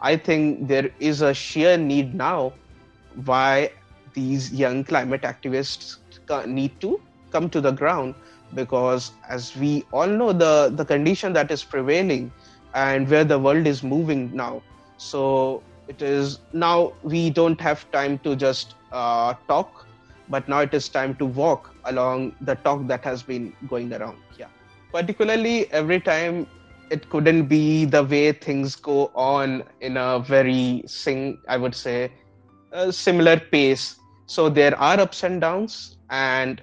I 0.00 0.16
think 0.16 0.68
there 0.68 0.90
is 0.98 1.20
a 1.20 1.32
sheer 1.34 1.76
need 1.76 2.14
now 2.14 2.52
why 3.24 3.70
these 4.14 4.52
young 4.52 4.82
climate 4.84 5.22
activists 5.22 5.98
need 6.34 6.60
to 6.64 6.86
come 7.16 7.34
to 7.34 7.46
the 7.46 7.56
ground 7.58 8.04
because 8.54 9.12
as 9.28 9.54
we 9.56 9.84
all 9.92 10.06
know 10.06 10.32
the 10.32 10.72
the 10.74 10.84
condition 10.84 11.32
that 11.32 11.50
is 11.50 11.64
prevailing 11.64 12.32
and 12.74 13.08
where 13.08 13.24
the 13.24 13.38
world 13.38 13.66
is 13.66 13.82
moving 13.82 14.34
now. 14.34 14.62
So 14.96 15.62
it 15.88 16.02
is 16.02 16.40
now 16.52 16.92
we 17.02 17.30
don't 17.30 17.60
have 17.60 17.90
time 17.90 18.18
to 18.20 18.34
just 18.36 18.74
uh, 18.92 19.34
talk 19.48 19.86
but 20.28 20.48
now 20.48 20.60
it 20.60 20.74
is 20.74 20.88
time 20.88 21.14
to 21.16 21.24
walk 21.26 21.74
along 21.84 22.34
the 22.40 22.54
talk 22.56 22.86
that 22.88 23.04
has 23.04 23.22
been 23.22 23.52
going 23.68 23.92
around 23.92 24.18
yeah. 24.38 24.48
Particularly 24.92 25.70
every 25.72 26.00
time 26.00 26.46
it 26.90 27.08
couldn't 27.08 27.46
be 27.46 27.84
the 27.84 28.02
way 28.04 28.32
things 28.32 28.76
go 28.76 29.10
on 29.14 29.64
in 29.80 29.96
a 29.96 30.18
very 30.20 30.82
sing 30.86 31.38
i 31.48 31.56
would 31.56 31.74
say 31.74 32.12
a 32.72 32.92
similar 32.92 33.38
pace. 33.38 33.96
So 34.26 34.48
there 34.48 34.76
are 34.78 34.98
ups 35.00 35.22
and 35.24 35.40
downs 35.40 35.95
and 36.10 36.62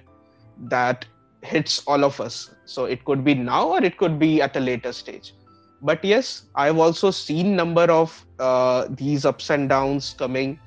that 0.58 1.06
hits 1.42 1.82
all 1.86 2.04
of 2.04 2.20
us. 2.20 2.54
So 2.64 2.84
it 2.86 3.04
could 3.04 3.24
be 3.24 3.34
now 3.34 3.68
or 3.68 3.82
it 3.82 3.96
could 3.98 4.18
be 4.18 4.40
at 4.42 4.56
a 4.56 4.60
later 4.60 4.92
stage. 4.92 5.34
But 5.82 6.02
yes 6.04 6.46
i've 6.54 6.78
also 6.78 7.10
seen 7.10 7.54
number 7.56 7.82
of 7.90 8.24
uh, 8.38 8.86
these 8.90 9.24
ups 9.26 9.50
and 9.50 9.68
downs 9.68 10.14
coming 10.18 10.58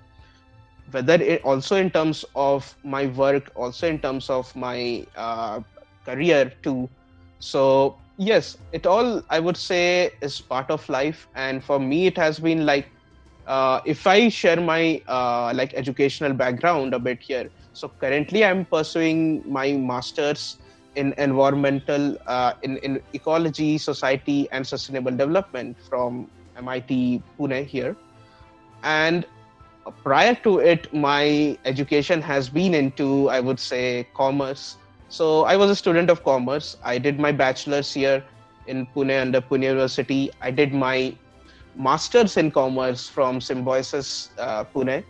whether 0.92 1.16
it 1.16 1.42
also 1.44 1.76
in 1.76 1.90
terms 1.92 2.24
of 2.36 2.76
my 2.84 3.08
work 3.08 3.52
also 3.56 3.88
in 3.88 4.00
terms 4.00 4.30
of 4.30 4.54
my 4.56 5.06
uh, 5.16 5.60
career 6.06 6.52
too. 6.64 6.90
So 7.40 7.98
yes 8.18 8.58
it 8.72 8.86
all 8.88 9.22
i 9.30 9.40
would 9.40 9.58
say 9.58 10.12
is 10.22 10.42
part 10.42 10.70
of 10.70 10.88
life. 10.90 11.28
And 11.36 11.64
for 11.64 11.80
me 11.80 12.08
it 12.08 12.18
has 12.18 12.40
been 12.40 12.66
like 12.66 12.92
uh, 13.48 13.82
if 13.86 14.06
i 14.08 14.30
share 14.30 14.60
my 14.62 15.02
uh, 15.08 15.52
like 15.56 15.74
educational 15.74 16.34
background 16.34 16.94
a 16.94 17.00
bit 17.00 17.22
here 17.22 17.50
so 17.80 17.90
currently 18.04 18.44
i'm 18.50 18.64
pursuing 18.76 19.22
my 19.60 19.68
masters 19.92 20.58
in 20.96 21.14
environmental 21.18 22.18
uh, 22.36 22.54
in, 22.64 22.78
in 22.78 23.02
ecology 23.14 23.78
society 23.78 24.40
and 24.52 24.66
sustainable 24.74 25.16
development 25.24 25.78
from 25.90 26.28
mit 26.68 26.94
pune 27.38 27.60
here 27.76 27.96
and 28.84 29.26
prior 30.04 30.36
to 30.44 30.60
it, 30.60 30.92
my 30.94 31.58
education 31.66 32.22
has 32.22 32.50
been 32.50 32.74
into, 32.74 33.30
I 33.30 33.40
would 33.40 33.60
say, 33.60 34.08
commerce. 34.14 34.78
So 35.10 35.46
I 35.46 35.56
was 35.56 35.70
a 35.70 35.76
student 35.76 36.10
of 36.10 36.24
commerce. 36.24 36.78
I 36.84 36.98
did 36.98 37.20
my 37.20 37.32
bachelor's 37.32 37.94
here 37.94 38.24
in 38.68 38.86
Pune 38.88 39.22
under 39.22 39.42
Pune 39.42 39.64
University. 39.64 40.32
I 40.42 40.52
did 40.52 40.74
my 40.74 41.16
master's 41.76 42.38
in 42.38 42.52
commerce 42.52 43.08
from 43.08 43.40
Symbiosis 43.40 44.32
uh, 44.38 44.66
Pune. 44.66 45.04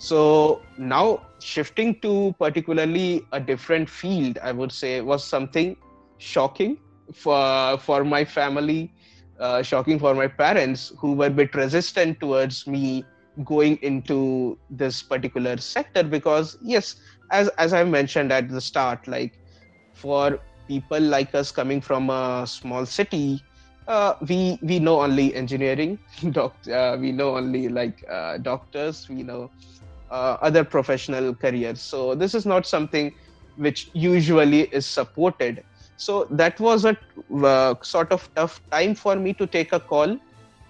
So 0.00 0.66
now 0.78 1.26
shifting 1.40 2.00
to 2.02 2.34
particularly 2.40 3.28
a 3.32 3.40
different 3.40 3.90
field, 3.90 4.38
I 4.42 4.52
would 4.52 4.72
say, 4.72 5.00
was 5.02 5.28
something 5.28 5.76
shocking 6.18 6.78
for 7.14 7.78
for 7.78 8.04
my 8.04 8.24
family, 8.24 8.94
uh, 9.40 9.62
shocking 9.62 9.98
for 9.98 10.14
my 10.14 10.28
parents 10.28 10.92
who 11.00 11.14
were 11.14 11.26
a 11.26 11.30
bit 11.42 11.54
resistant 11.54 12.20
towards 12.20 12.66
me 12.66 13.10
going 13.44 13.76
into 13.82 14.58
this 14.70 15.02
particular 15.02 15.56
sector 15.58 16.02
because 16.04 16.56
yes 16.62 16.96
as 17.30 17.48
as 17.58 17.72
i 17.72 17.84
mentioned 17.84 18.32
at 18.32 18.48
the 18.48 18.60
start 18.60 19.06
like 19.08 19.32
for 19.92 20.40
people 20.68 21.00
like 21.00 21.34
us 21.34 21.52
coming 21.52 21.80
from 21.80 22.10
a 22.10 22.46
small 22.46 22.86
city 22.86 23.46
uh, 23.88 24.14
we 24.28 24.58
we 24.62 24.78
know 24.80 25.00
only 25.02 25.34
engineering 25.34 25.98
doc, 26.32 26.56
uh, 26.72 26.96
we 27.00 27.12
know 27.12 27.36
only 27.36 27.68
like 27.68 27.98
uh, 28.10 28.38
doctors 28.38 29.06
we 29.08 29.22
know 29.22 29.50
uh, 30.10 30.36
other 30.40 30.64
professional 30.64 31.34
careers. 31.34 31.80
So 31.80 32.14
this 32.14 32.34
is 32.34 32.46
not 32.46 32.66
something 32.66 33.14
which 33.56 33.90
usually 33.92 34.62
is 34.62 34.86
supported. 34.86 35.64
So 35.96 36.26
that 36.30 36.58
was 36.58 36.84
a 36.84 36.96
uh, 37.44 37.74
sort 37.82 38.10
of 38.12 38.28
tough 38.34 38.60
time 38.70 38.94
for 38.94 39.16
me 39.16 39.32
to 39.34 39.46
take 39.46 39.72
a 39.72 39.80
call 39.80 40.18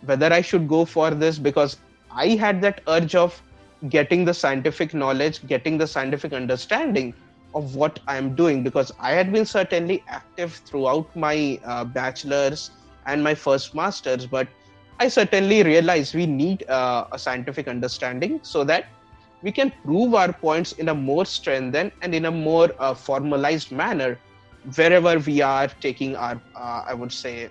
whether 0.07 0.33
i 0.33 0.41
should 0.41 0.67
go 0.67 0.85
for 0.87 1.11
this 1.11 1.39
because 1.39 1.77
I 2.11 2.29
had 2.29 2.61
that 2.63 2.81
urge 2.89 3.15
of 3.15 3.41
getting 3.89 4.25
the 4.25 4.35
scientific 4.35 4.95
knowledge, 4.95 5.47
getting 5.47 5.79
the 5.79 5.87
scientific 5.87 6.33
understanding 6.33 7.15
of 7.55 7.77
what 7.77 8.01
I'm 8.07 8.35
doing 8.35 8.63
because 8.63 8.93
I 8.99 9.13
had 9.13 9.33
been 9.33 9.47
certainly 9.47 10.03
active 10.09 10.55
throughout 10.67 11.15
my 11.17 11.61
uh, 11.65 11.85
bachelor's 11.85 12.71
and 13.07 13.23
my 13.23 13.35
first 13.35 13.75
master's, 13.75 14.27
but 14.27 14.49
I 14.99 15.09
certainly 15.09 15.63
realized 15.63 16.15
we 16.15 16.27
need 16.27 16.69
uh, 16.69 17.07
a 17.13 17.19
scientific 17.19 17.69
understanding 17.69 18.41
so 18.43 18.65
that 18.65 18.87
we 19.43 19.53
can 19.53 19.73
prove 19.85 20.15
our 20.15 20.33
points 20.33 20.73
in 20.73 20.89
a 20.89 20.95
more 20.95 21.25
strengthened 21.25 21.93
and 22.03 22.15
in 22.15 22.27
a 22.27 22.31
more 22.31 22.71
uh, 22.79 22.95
formalized 22.95 23.73
manner 23.73 24.19
wherever 24.77 25.19
we 25.19 25.41
are 25.41 25.69
taking 25.81 26.17
our, 26.17 26.41
uh, 26.55 26.85
I 26.87 26.95
would 26.95 27.13
say, 27.13 27.49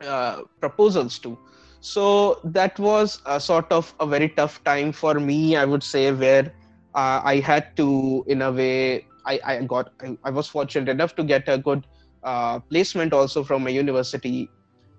uh, 0.00 0.42
proposals 0.60 1.18
to. 1.20 1.38
So 1.80 2.40
that 2.44 2.78
was 2.78 3.20
a 3.24 3.40
sort 3.40 3.70
of 3.72 3.94
a 4.00 4.06
very 4.06 4.28
tough 4.28 4.62
time 4.64 4.92
for 4.92 5.14
me, 5.14 5.56
I 5.56 5.64
would 5.64 5.82
say, 5.82 6.12
where 6.12 6.52
uh, 6.94 7.22
I 7.24 7.36
had 7.36 7.74
to, 7.76 8.24
in 8.26 8.42
a 8.42 8.52
way, 8.52 9.06
I, 9.24 9.40
I 9.44 9.62
got, 9.62 9.90
I, 10.02 10.16
I 10.24 10.30
was 10.30 10.48
fortunate 10.48 10.88
enough 10.88 11.16
to 11.16 11.24
get 11.24 11.48
a 11.48 11.56
good 11.56 11.86
uh, 12.22 12.58
placement 12.60 13.12
also 13.14 13.42
from 13.42 13.66
a 13.66 13.70
university 13.70 14.50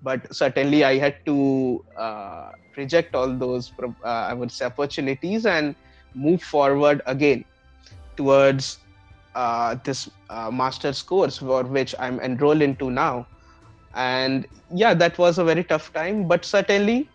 but 0.01 0.33
certainly 0.33 0.83
i 0.83 0.97
had 0.97 1.15
to 1.25 1.83
uh, 1.97 2.51
reject 2.75 3.15
all 3.15 3.31
those 3.37 3.71
uh, 3.83 3.89
i 4.03 4.33
would 4.33 4.51
say 4.51 4.65
opportunities 4.65 5.45
and 5.45 5.75
move 6.13 6.41
forward 6.41 7.01
again 7.05 7.45
towards 8.15 8.79
uh, 9.35 9.75
this 9.83 10.09
uh, 10.29 10.51
master's 10.51 11.01
course 11.01 11.37
for 11.37 11.63
which 11.63 11.95
i'm 11.99 12.19
enrolled 12.19 12.61
into 12.61 12.89
now. 12.91 13.27
And 13.93 14.47
yeah 14.73 14.93
that 14.93 15.17
was 15.17 15.37
a 15.37 15.43
very 15.43 15.63
tough 15.63 15.91
time 15.93 16.27
but 16.27 16.45
certainly 16.45 17.09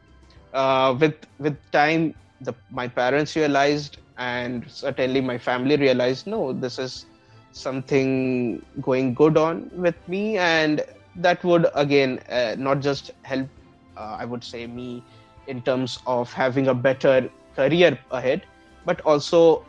uh, 0.52 0.96
with 0.98 1.14
with 1.38 1.56
time 1.72 2.14
the, 2.40 2.54
my 2.70 2.86
parents 2.88 3.34
realized 3.36 3.98
and 4.18 4.64
certainly 4.70 5.20
my 5.20 5.38
family 5.38 5.76
realized 5.76 6.26
no 6.26 6.52
this 6.52 6.78
is 6.78 7.06
something 7.52 8.64
going 8.82 9.14
good 9.14 9.36
on 9.38 9.70
with 9.74 9.96
me. 10.08 10.36
And 10.36 10.82
that 11.16 11.42
would 11.44 11.66
again 11.74 12.20
uh, 12.28 12.56
not 12.58 12.80
just 12.80 13.10
help 13.22 13.48
uh, 13.96 14.16
i 14.20 14.24
would 14.24 14.44
say 14.44 14.66
me 14.66 15.02
in 15.46 15.62
terms 15.62 15.98
of 16.06 16.32
having 16.32 16.68
a 16.68 16.74
better 16.74 17.30
career 17.54 17.98
ahead 18.10 18.42
but 18.86 19.02
also 19.02 19.64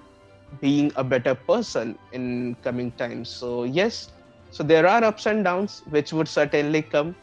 being 0.62 0.92
a 0.96 1.04
better 1.04 1.36
person 1.36 1.98
in 2.14 2.56
coming 2.64 2.92
times 2.94 3.30
so 3.30 3.66
yes 3.66 4.12
so 4.52 4.64
there 4.64 4.88
are 4.88 5.04
ups 5.04 5.26
and 5.26 5.44
downs 5.44 5.84
which 5.90 6.14
would 6.14 6.28
certainly 6.28 6.82
come 6.82 7.16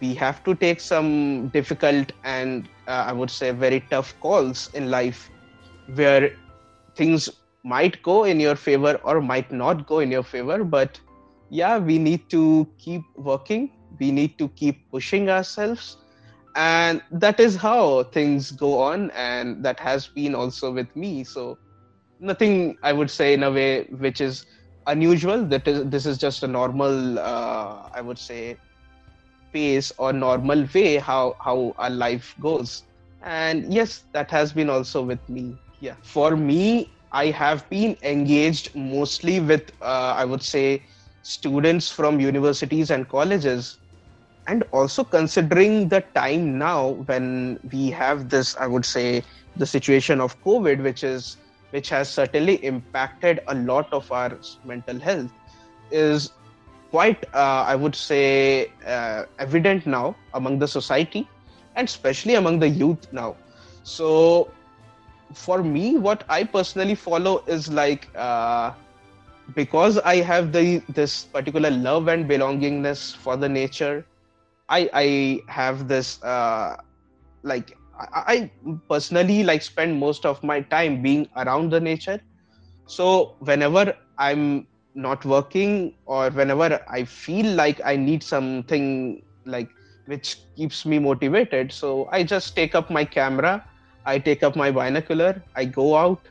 we 0.00 0.14
have 0.14 0.44
to 0.44 0.54
take 0.54 0.80
some 0.80 1.48
difficult 1.48 2.12
and 2.24 2.68
uh, 2.88 3.04
i 3.08 3.12
would 3.12 3.30
say 3.30 3.50
very 3.50 3.80
tough 3.90 4.14
calls 4.20 4.68
in 4.74 4.90
life 4.90 5.30
where 5.94 6.30
things 6.96 7.30
might 7.64 8.02
go 8.02 8.24
in 8.24 8.40
your 8.40 8.56
favor 8.56 9.00
or 9.04 9.20
might 9.20 9.50
not 9.52 9.86
go 9.86 10.00
in 10.00 10.10
your 10.10 10.22
favor 10.22 10.64
but 10.64 11.00
yeah, 11.50 11.78
we 11.78 11.98
need 11.98 12.28
to 12.30 12.68
keep 12.78 13.02
working. 13.16 13.70
We 13.98 14.10
need 14.10 14.38
to 14.38 14.48
keep 14.48 14.90
pushing 14.90 15.30
ourselves. 15.30 15.96
And 16.58 17.02
that 17.12 17.40
is 17.40 17.56
how 17.56 18.04
things 18.04 18.52
go 18.52 18.80
on. 18.80 19.12
And 19.12 19.64
that 19.64 19.80
has 19.80 20.08
been 20.08 20.34
also 20.34 20.72
with 20.72 20.94
me. 20.96 21.24
So, 21.24 21.60
nothing 22.20 22.78
I 22.82 22.92
would 22.92 23.10
say 23.10 23.34
in 23.34 23.44
a 23.44 23.50
way 23.50 23.84
which 23.90 24.20
is 24.20 24.44
unusual. 24.86 25.44
That 25.46 25.68
is, 25.68 25.84
this 25.90 26.06
is 26.06 26.18
just 26.18 26.42
a 26.42 26.48
normal, 26.48 27.18
uh, 27.18 27.88
I 27.94 28.02
would 28.02 28.18
say, 28.18 28.58
pace 29.52 29.92
or 29.98 30.12
normal 30.12 30.66
way 30.74 30.96
how, 30.98 31.36
how 31.44 31.74
our 31.78 31.90
life 31.90 32.34
goes. 32.40 32.84
And 33.22 33.72
yes, 33.72 34.04
that 34.12 34.30
has 34.30 34.52
been 34.52 34.70
also 34.70 35.02
with 35.04 35.28
me. 35.28 35.58
Yeah. 35.80 35.96
For 36.02 36.36
me, 36.36 36.94
I 37.12 37.26
have 37.26 37.68
been 37.70 37.96
engaged 38.02 38.74
mostly 38.74 39.40
with, 39.40 39.70
uh, 39.82 40.14
I 40.16 40.24
would 40.24 40.42
say, 40.42 40.84
students 41.22 41.90
from 41.90 42.20
universities 42.20 42.90
and 42.90 43.08
colleges 43.08 43.78
and 44.48 44.64
also 44.72 45.04
considering 45.04 45.88
the 45.88 46.00
time 46.14 46.58
now 46.58 46.88
when 47.10 47.60
we 47.72 47.90
have 47.90 48.28
this 48.30 48.56
i 48.56 48.66
would 48.66 48.84
say 48.84 49.22
the 49.56 49.66
situation 49.66 50.20
of 50.20 50.36
covid 50.42 50.82
which 50.82 51.04
is 51.04 51.36
which 51.70 51.90
has 51.90 52.10
certainly 52.10 52.56
impacted 52.64 53.40
a 53.48 53.54
lot 53.54 53.92
of 53.92 54.10
our 54.12 54.38
mental 54.64 54.98
health 54.98 55.30
is 55.92 56.30
quite 56.90 57.24
uh, 57.34 57.64
i 57.72 57.76
would 57.76 57.94
say 57.94 58.72
uh, 58.86 59.24
evident 59.38 59.86
now 59.86 60.16
among 60.34 60.58
the 60.58 60.68
society 60.68 61.28
and 61.76 61.88
especially 61.88 62.34
among 62.34 62.58
the 62.58 62.68
youth 62.68 63.06
now. 63.12 63.36
So 63.84 64.50
for 65.34 65.62
me 65.62 65.96
what 65.98 66.24
i 66.28 66.42
personally 66.44 66.94
follow 66.94 67.44
is 67.46 67.68
like 67.72 68.08
uh, 68.16 68.72
because 69.54 69.98
I 69.98 70.16
have 70.16 70.52
the 70.52 70.82
this 70.88 71.24
particular 71.24 71.70
love 71.70 72.08
and 72.08 72.28
belongingness 72.28 73.16
for 73.16 73.36
the 73.36 73.48
nature, 73.48 74.04
I 74.68 74.90
I 74.92 75.40
have 75.48 75.88
this 75.88 76.22
uh, 76.22 76.76
like 77.42 77.76
I, 77.98 78.50
personally 78.88 79.42
like 79.42 79.62
spend 79.62 79.98
most 79.98 80.24
of 80.24 80.42
my 80.42 80.60
time 80.60 81.02
being 81.02 81.28
around 81.36 81.70
the 81.70 81.80
nature. 81.80 82.20
So 82.86 83.36
whenever 83.40 83.94
I'm 84.18 84.66
not 84.94 85.24
working 85.24 85.94
or 86.06 86.30
whenever 86.30 86.80
I 86.88 87.04
feel 87.04 87.46
like 87.54 87.80
I 87.84 87.96
need 87.96 88.22
something 88.22 89.22
like 89.46 89.68
which 90.06 90.38
keeps 90.56 90.86
me 90.86 90.98
motivated, 90.98 91.72
so 91.72 92.08
I 92.12 92.22
just 92.22 92.54
take 92.56 92.74
up 92.74 92.90
my 92.90 93.04
camera, 93.04 93.64
I 94.06 94.18
take 94.18 94.42
up 94.42 94.56
my 94.56 94.70
binocular, 94.70 95.42
I 95.54 95.66
go 95.66 95.96
out, 95.96 96.26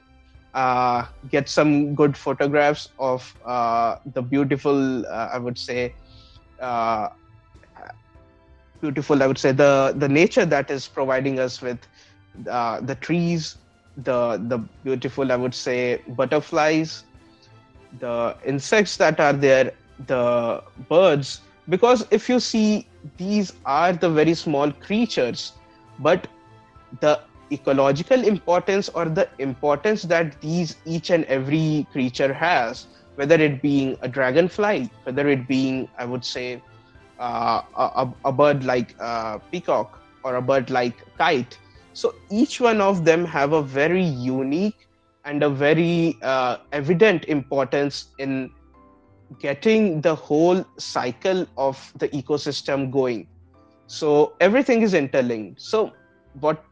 uh, 0.54 1.06
get 1.30 1.48
some 1.48 1.94
good 1.94 2.18
photographs 2.18 2.90
of 2.98 3.36
uh, 3.46 3.98
the 4.14 4.22
beautiful, 4.22 5.06
uh, 5.06 5.30
I 5.34 5.38
would 5.38 5.58
say, 5.58 5.94
uh, 6.60 7.10
beautiful, 8.82 9.22
I 9.24 9.28
would 9.28 9.38
say, 9.38 9.52
the, 9.52 9.94
the 9.98 10.08
nature 10.08 10.46
that 10.46 10.70
is 10.72 10.88
providing 10.88 11.40
us 11.40 11.62
with 11.62 11.80
uh, 12.50 12.82
the 12.82 12.96
trees, 12.96 13.58
the, 13.98 14.38
the 14.48 14.60
beautiful, 14.84 15.32
I 15.32 15.36
would 15.36 15.54
say, 15.56 16.02
butterflies, 16.10 17.04
the 18.00 18.36
insects 18.46 18.98
that 18.98 19.20
are 19.20 19.34
there, 19.34 19.72
the 20.06 20.64
birds. 20.90 21.42
Because 21.70 22.06
if 22.12 22.30
you 22.30 22.40
see, 22.40 22.88
these 23.18 23.54
are 23.66 23.94
the 23.94 24.10
very 24.10 24.34
small 24.34 24.72
creatures, 24.72 25.54
but 26.00 26.28
the 27.02 27.20
ecological 27.52 28.24
importance 28.24 28.90
or 28.90 29.06
the 29.06 29.28
importance 29.40 30.04
that 30.04 30.40
these 30.42 30.78
each 30.86 31.10
and 31.10 31.24
every 31.26 31.88
creature 31.92 32.34
has 32.34 32.88
whether 33.16 33.36
it 33.36 33.62
being 33.62 33.98
a 34.02 34.08
dragonfly 34.08 34.90
whether 35.04 35.28
it 35.30 35.48
being 35.48 35.88
i 35.98 36.04
would 36.06 36.26
say 36.26 36.62
uh, 37.20 37.62
a, 37.76 38.08
a, 38.26 38.32
bird 38.32 38.64
like 38.64 38.96
uh, 39.00 39.40
peacock 39.52 40.00
or 40.24 40.36
a 40.36 40.42
bird 40.42 40.70
like 40.70 40.96
kite. 41.18 41.58
So 41.94 42.14
each 42.30 42.62
one 42.62 42.80
of 42.82 43.06
them 43.06 43.26
have 43.26 43.54
a 43.54 43.62
very 43.62 44.04
unique 44.04 44.88
and 45.26 45.44
a 45.44 45.50
very 45.50 46.18
uh, 46.22 46.58
evident 46.72 47.26
importance 47.26 48.06
in 48.20 48.52
getting 49.40 50.02
the 50.02 50.16
whole 50.16 50.64
cycle 50.78 51.46
of 51.58 51.92
the 51.98 52.08
ecosystem 52.10 52.92
going. 52.92 53.28
So 53.88 54.34
everything 54.40 54.82
is 54.82 54.94
interlinked. 54.94 55.62
So 55.62 55.92
what 56.40 56.64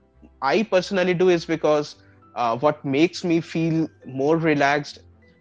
I 0.41 0.63
personally 0.63 1.13
do 1.13 1.29
is 1.29 1.45
because 1.45 1.95
uh, 2.35 2.57
what 2.57 2.83
makes 2.85 3.23
me 3.23 3.41
feel 3.41 3.87
more 4.05 4.37
relaxed 4.37 4.99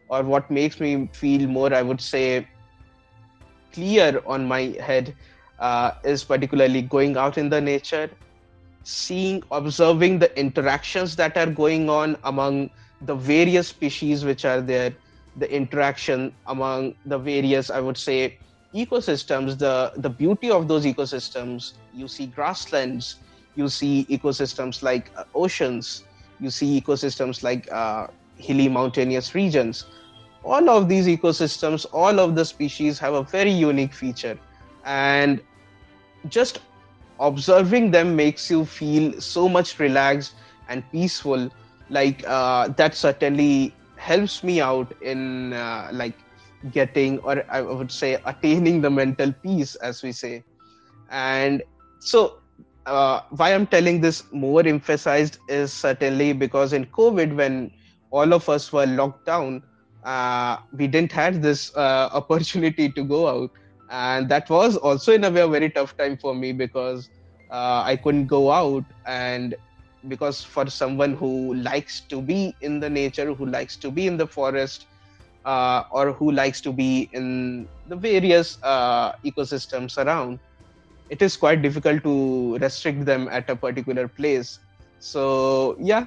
or 0.09 0.23
what 0.23 0.51
makes 0.51 0.81
me 0.81 1.09
feel 1.13 1.47
more, 1.49 1.75
I 1.75 1.83
would 1.83 2.01
say, 2.01 2.49
clear 3.75 4.23
on 4.27 4.47
my 4.47 4.63
head 4.89 5.15
uh, 5.59 5.93
is 6.05 6.25
particularly 6.25 6.83
going 6.83 7.17
out 7.17 7.37
in 7.39 7.49
the 7.51 7.61
nature, 7.61 8.11
seeing, 8.85 9.43
observing 9.51 10.19
the 10.19 10.31
interactions 10.39 11.17
that 11.17 11.37
are 11.37 11.47
going 11.47 11.91
on 11.91 12.17
among 12.25 12.71
the 13.03 13.15
various 13.15 13.69
species 13.69 14.25
which 14.25 14.45
are 14.45 14.61
there, 14.61 14.95
the 15.37 15.51
interaction 15.53 16.33
among 16.47 16.95
the 17.07 17.19
various, 17.19 17.71
I 17.71 17.81
would 17.81 17.99
say, 17.99 18.39
ecosystems, 18.75 19.59
the, 19.59 19.93
the 19.97 20.11
beauty 20.11 20.51
of 20.51 20.69
those 20.69 20.85
ecosystems. 20.85 21.75
You 21.93 22.09
see 22.09 22.27
grasslands, 22.27 23.17
you 23.57 23.69
see 23.69 24.07
ecosystems 24.11 24.83
like 24.83 25.11
uh, 25.17 25.25
oceans, 25.35 26.05
you 26.41 26.51
see 26.51 26.81
ecosystems 26.81 27.43
like 27.43 27.71
uh, 27.73 28.09
hilly 28.37 28.69
mountainous 28.69 29.35
regions. 29.35 29.87
All 30.45 30.69
of 30.69 30.89
these 30.89 31.07
ecosystems, 31.07 31.87
all 31.93 32.21
of 32.21 32.35
the 32.35 32.45
species 32.45 32.99
have 32.99 33.15
a 33.15 33.23
very 33.23 33.51
unique 33.51 33.95
feature. 33.95 34.39
And 34.85 35.41
just 36.29 36.61
observing 37.21 37.91
them 37.91 38.15
makes 38.17 38.51
you 38.51 38.65
feel 38.65 39.21
so 39.21 39.49
much 39.49 39.79
relaxed 39.79 40.35
and 40.69 40.85
peaceful. 40.93 41.51
Like 41.89 42.23
uh, 42.27 42.69
that 42.69 42.95
certainly 42.95 43.75
helps 43.97 44.43
me 44.45 44.61
out 44.61 44.93
in 45.03 45.53
uh, 45.55 45.89
like 45.93 46.15
getting 46.73 47.19
or 47.21 47.45
I 47.51 47.61
would 47.63 47.91
say 47.93 48.21
attaining 48.25 48.81
the 48.83 48.91
mental 48.91 49.33
peace, 49.33 49.75
as 49.77 50.03
we 50.03 50.13
say. 50.13 50.45
And 51.11 51.63
so 52.01 52.39
uh, 52.87 53.21
why 53.31 53.55
I'm 53.55 53.67
telling 53.67 54.01
this 54.01 54.25
more 54.33 54.67
emphasized 54.67 55.39
is 55.49 55.73
certainly 55.73 56.33
because 56.33 56.73
in 56.73 56.87
COVID, 56.87 57.35
when 57.35 57.71
all 58.11 58.33
of 58.33 58.49
us 58.49 58.73
were 58.73 58.87
locked 58.87 59.27
down, 59.27 59.63
uh, 60.05 60.59
we 60.73 60.87
didn't 60.87 61.13
have 61.13 61.43
this 61.43 61.75
uh, 61.77 62.11
opportunity 62.15 62.91
to 62.91 63.03
go 63.05 63.29
out. 63.29 63.51
And 63.91 64.29
that 64.29 64.49
was 64.51 64.77
also 64.77 65.13
in 65.13 65.25
a 65.25 65.31
way 65.31 65.43
a 65.43 65.49
very 65.49 65.71
tough 65.71 65.97
time 65.97 66.17
for 66.17 66.35
me 66.35 66.53
because 66.53 67.11
uh, 67.51 67.83
i 67.85 67.97
couldn't 67.97 68.27
go 68.27 68.51
out. 68.51 68.85
And 69.07 69.55
because 70.09 70.43
for 70.43 70.69
someone 70.69 71.15
who 71.15 71.55
likes 71.55 72.01
to 72.09 72.21
be 72.21 72.55
in 72.61 72.81
the 72.81 72.91
nature 72.91 73.33
who 73.35 73.47
likes 73.47 73.77
to 73.77 73.91
be 73.91 74.07
in 74.07 74.17
the 74.17 74.27
forest 74.27 74.87
uh, 75.45 75.85
or 75.91 76.13
who 76.13 76.31
likes 76.33 76.61
to 76.61 76.73
be 76.73 77.09
in 77.13 77.69
the 77.89 77.97
various 77.97 78.59
uh, 78.63 79.13
ecosystems 79.25 79.97
around 79.97 80.39
it 81.11 81.23
is 81.23 81.37
quite 81.37 81.63
difficult 81.63 82.03
to 82.03 82.57
restrict 82.59 83.05
them 83.05 83.29
at 83.31 83.49
a 83.51 83.57
particular 83.57 84.09
place. 84.09 84.59
So 84.99 85.77
yeah 85.79 86.07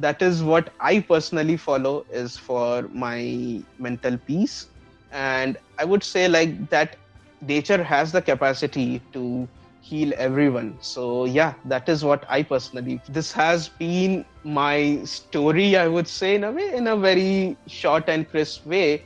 that 0.00 0.22
is 0.22 0.42
what 0.42 0.72
i 0.80 1.00
personally 1.00 1.56
follow 1.56 2.04
is 2.10 2.36
for 2.36 2.88
my 2.92 3.62
mental 3.78 4.18
peace. 4.26 4.68
And 5.10 5.58
i 5.78 5.84
would 5.84 6.02
say 6.04 6.28
like 6.28 6.68
that 6.70 6.96
nature 7.40 7.82
has 7.82 8.12
the 8.12 8.22
capacity 8.22 9.02
to 9.12 9.48
heal 9.80 10.12
everyone. 10.16 10.78
So 10.80 11.24
yeah 11.24 11.54
that 11.64 11.88
is 11.88 12.04
what 12.04 12.24
i 12.28 12.42
personally 12.42 13.00
this 13.08 13.32
has 13.32 13.68
been 13.68 14.24
my 14.44 15.02
story 15.04 15.76
i 15.76 15.86
would 15.88 16.06
say 16.08 16.34
in 16.36 16.44
a 16.44 16.52
way 16.52 16.70
in 16.74 16.86
a 16.88 16.96
very 16.96 17.58
short 17.66 18.08
and 18.08 18.28
crisp 18.28 18.66
way. 18.66 19.04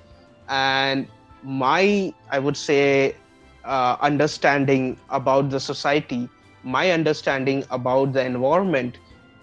And 0.48 1.08
my 1.42 2.12
i 2.30 2.38
would 2.38 2.56
say 2.56 3.16
uh, 3.64 3.96
understanding 4.00 4.98
about 5.10 5.50
the 5.50 5.60
society 5.60 6.28
my 6.62 6.90
understanding 6.90 7.64
about 7.70 8.12
the 8.12 8.24
environment 8.24 8.98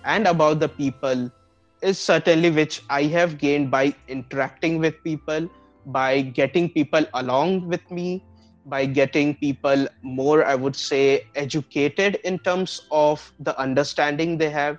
and 0.05 0.27
about 0.27 0.59
the 0.59 0.69
people 0.69 1.29
is 1.81 1.97
certainly 1.99 2.49
which 2.51 2.81
i 2.89 3.03
have 3.03 3.37
gained 3.37 3.69
by 3.71 3.93
interacting 4.07 4.79
with 4.79 4.95
people 5.03 5.47
by 5.85 6.21
getting 6.21 6.69
people 6.69 7.05
along 7.13 7.67
with 7.67 7.89
me 7.91 8.23
by 8.65 8.85
getting 8.85 9.35
people 9.35 9.87
more 10.01 10.43
i 10.45 10.55
would 10.55 10.75
say 10.75 11.21
educated 11.35 12.17
in 12.23 12.37
terms 12.39 12.81
of 12.91 13.31
the 13.39 13.57
understanding 13.59 14.37
they 14.37 14.49
have. 14.49 14.77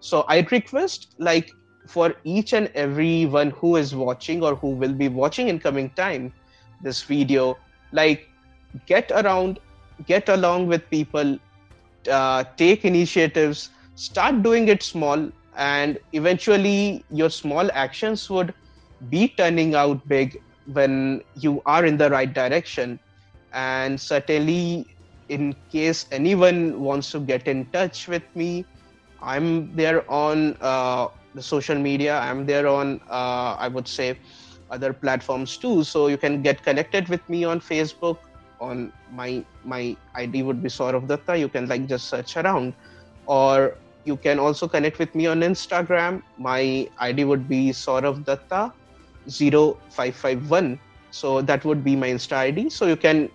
So 0.00 0.24
i 0.28 0.46
request 0.50 1.14
like 1.18 1.50
for 1.86 2.14
each 2.24 2.52
and 2.52 2.70
every 2.74 3.26
one 3.26 3.50
who 3.50 3.76
is 3.76 3.94
watching 3.94 4.42
or 4.42 4.54
who 4.56 4.70
will 4.70 4.92
be 4.92 5.08
watching 5.08 5.48
in 5.48 5.58
coming 5.58 5.90
time 5.90 6.32
this 6.82 7.02
video 7.02 7.56
like 7.92 8.28
get 8.86 9.10
around 9.12 9.58
get 10.06 10.28
along 10.28 10.66
with 10.66 10.88
people 10.90 11.38
uh, 12.10 12.44
take 12.56 12.84
initiatives 12.84 13.70
start 13.94 14.42
doing 14.42 14.68
it 14.68 14.82
small 14.82 15.30
and 15.56 15.98
eventually 16.12 17.04
your 17.10 17.30
small 17.30 17.70
actions 17.74 18.28
would 18.30 18.54
be 19.08 19.28
turning 19.36 19.74
out 19.74 20.06
big 20.08 20.38
when 20.72 21.22
you 21.34 21.62
are 21.66 21.84
in 21.84 21.96
the 21.96 22.10
right 22.10 22.32
direction. 22.32 23.00
And 23.52 24.00
certainly 24.00 24.86
in 25.28 25.54
case 25.70 26.06
anyone 26.12 26.80
wants 26.80 27.10
to 27.12 27.20
get 27.20 27.48
in 27.48 27.66
touch 27.72 28.08
with 28.08 28.22
me 28.34 28.66
i'm 29.22 29.74
there 29.76 30.08
on 30.10 30.56
uh, 30.60 31.08
the 31.34 31.42
social 31.42 31.76
media. 31.76 32.18
I'm 32.18 32.46
there 32.46 32.66
on 32.68 33.00
uh, 33.10 33.56
i 33.58 33.68
would 33.68 33.88
say 33.88 34.18
other 34.70 34.92
platforms 34.92 35.56
too. 35.56 35.84
So 35.84 36.08
you 36.08 36.18
can 36.18 36.42
get 36.42 36.62
connected 36.62 37.08
with 37.08 37.26
me 37.28 37.44
on 37.44 37.60
facebook. 37.60 38.18
On 38.60 38.92
my 39.10 39.44
my 39.64 39.96
id 40.14 40.42
would 40.42 40.62
be 40.62 40.68
Saurav 40.68 41.06
Datta. 41.06 41.38
You 41.38 41.48
can 41.48 41.66
like 41.68 41.86
just 41.86 42.08
search 42.08 42.36
around. 42.36 42.74
Or 43.26 43.76
you 44.06 44.16
can 44.16 44.38
also 44.38 44.68
connect 44.68 44.98
with 44.98 45.14
me 45.14 45.26
on 45.26 45.40
instagram. 45.40 46.22
My 46.38 46.88
id 47.00 47.24
would 47.24 47.48
be 47.48 47.70
Saurav 47.70 48.24
Datta 48.24 48.72
0551 49.28 50.78
so 51.10 51.40
that 51.42 51.64
would 51.64 51.84
be 51.84 51.96
my 51.96 52.08
insta 52.08 52.36
id 52.48 52.70
so 52.70 52.86
you 52.86 52.96
can 52.96 53.28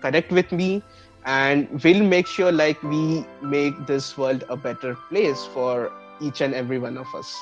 connect 0.00 0.30
with 0.30 0.52
me 0.52 0.82
and 1.24 1.68
we'll 1.82 2.04
make 2.04 2.26
sure 2.26 2.52
like 2.52 2.80
we 2.82 3.24
make 3.42 3.74
this 3.86 4.16
world 4.16 4.44
a 4.48 4.56
better 4.56 4.94
place 5.08 5.44
for 5.46 5.90
each 6.20 6.40
and 6.40 6.54
every 6.54 6.78
one 6.78 6.96
of 6.96 7.06
us. 7.14 7.34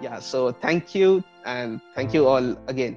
Yeah 0.00 0.20
so 0.20 0.52
thank 0.52 0.94
you 0.94 1.24
and 1.44 1.80
thank 1.94 2.14
you 2.14 2.26
all 2.28 2.56
again 2.68 2.96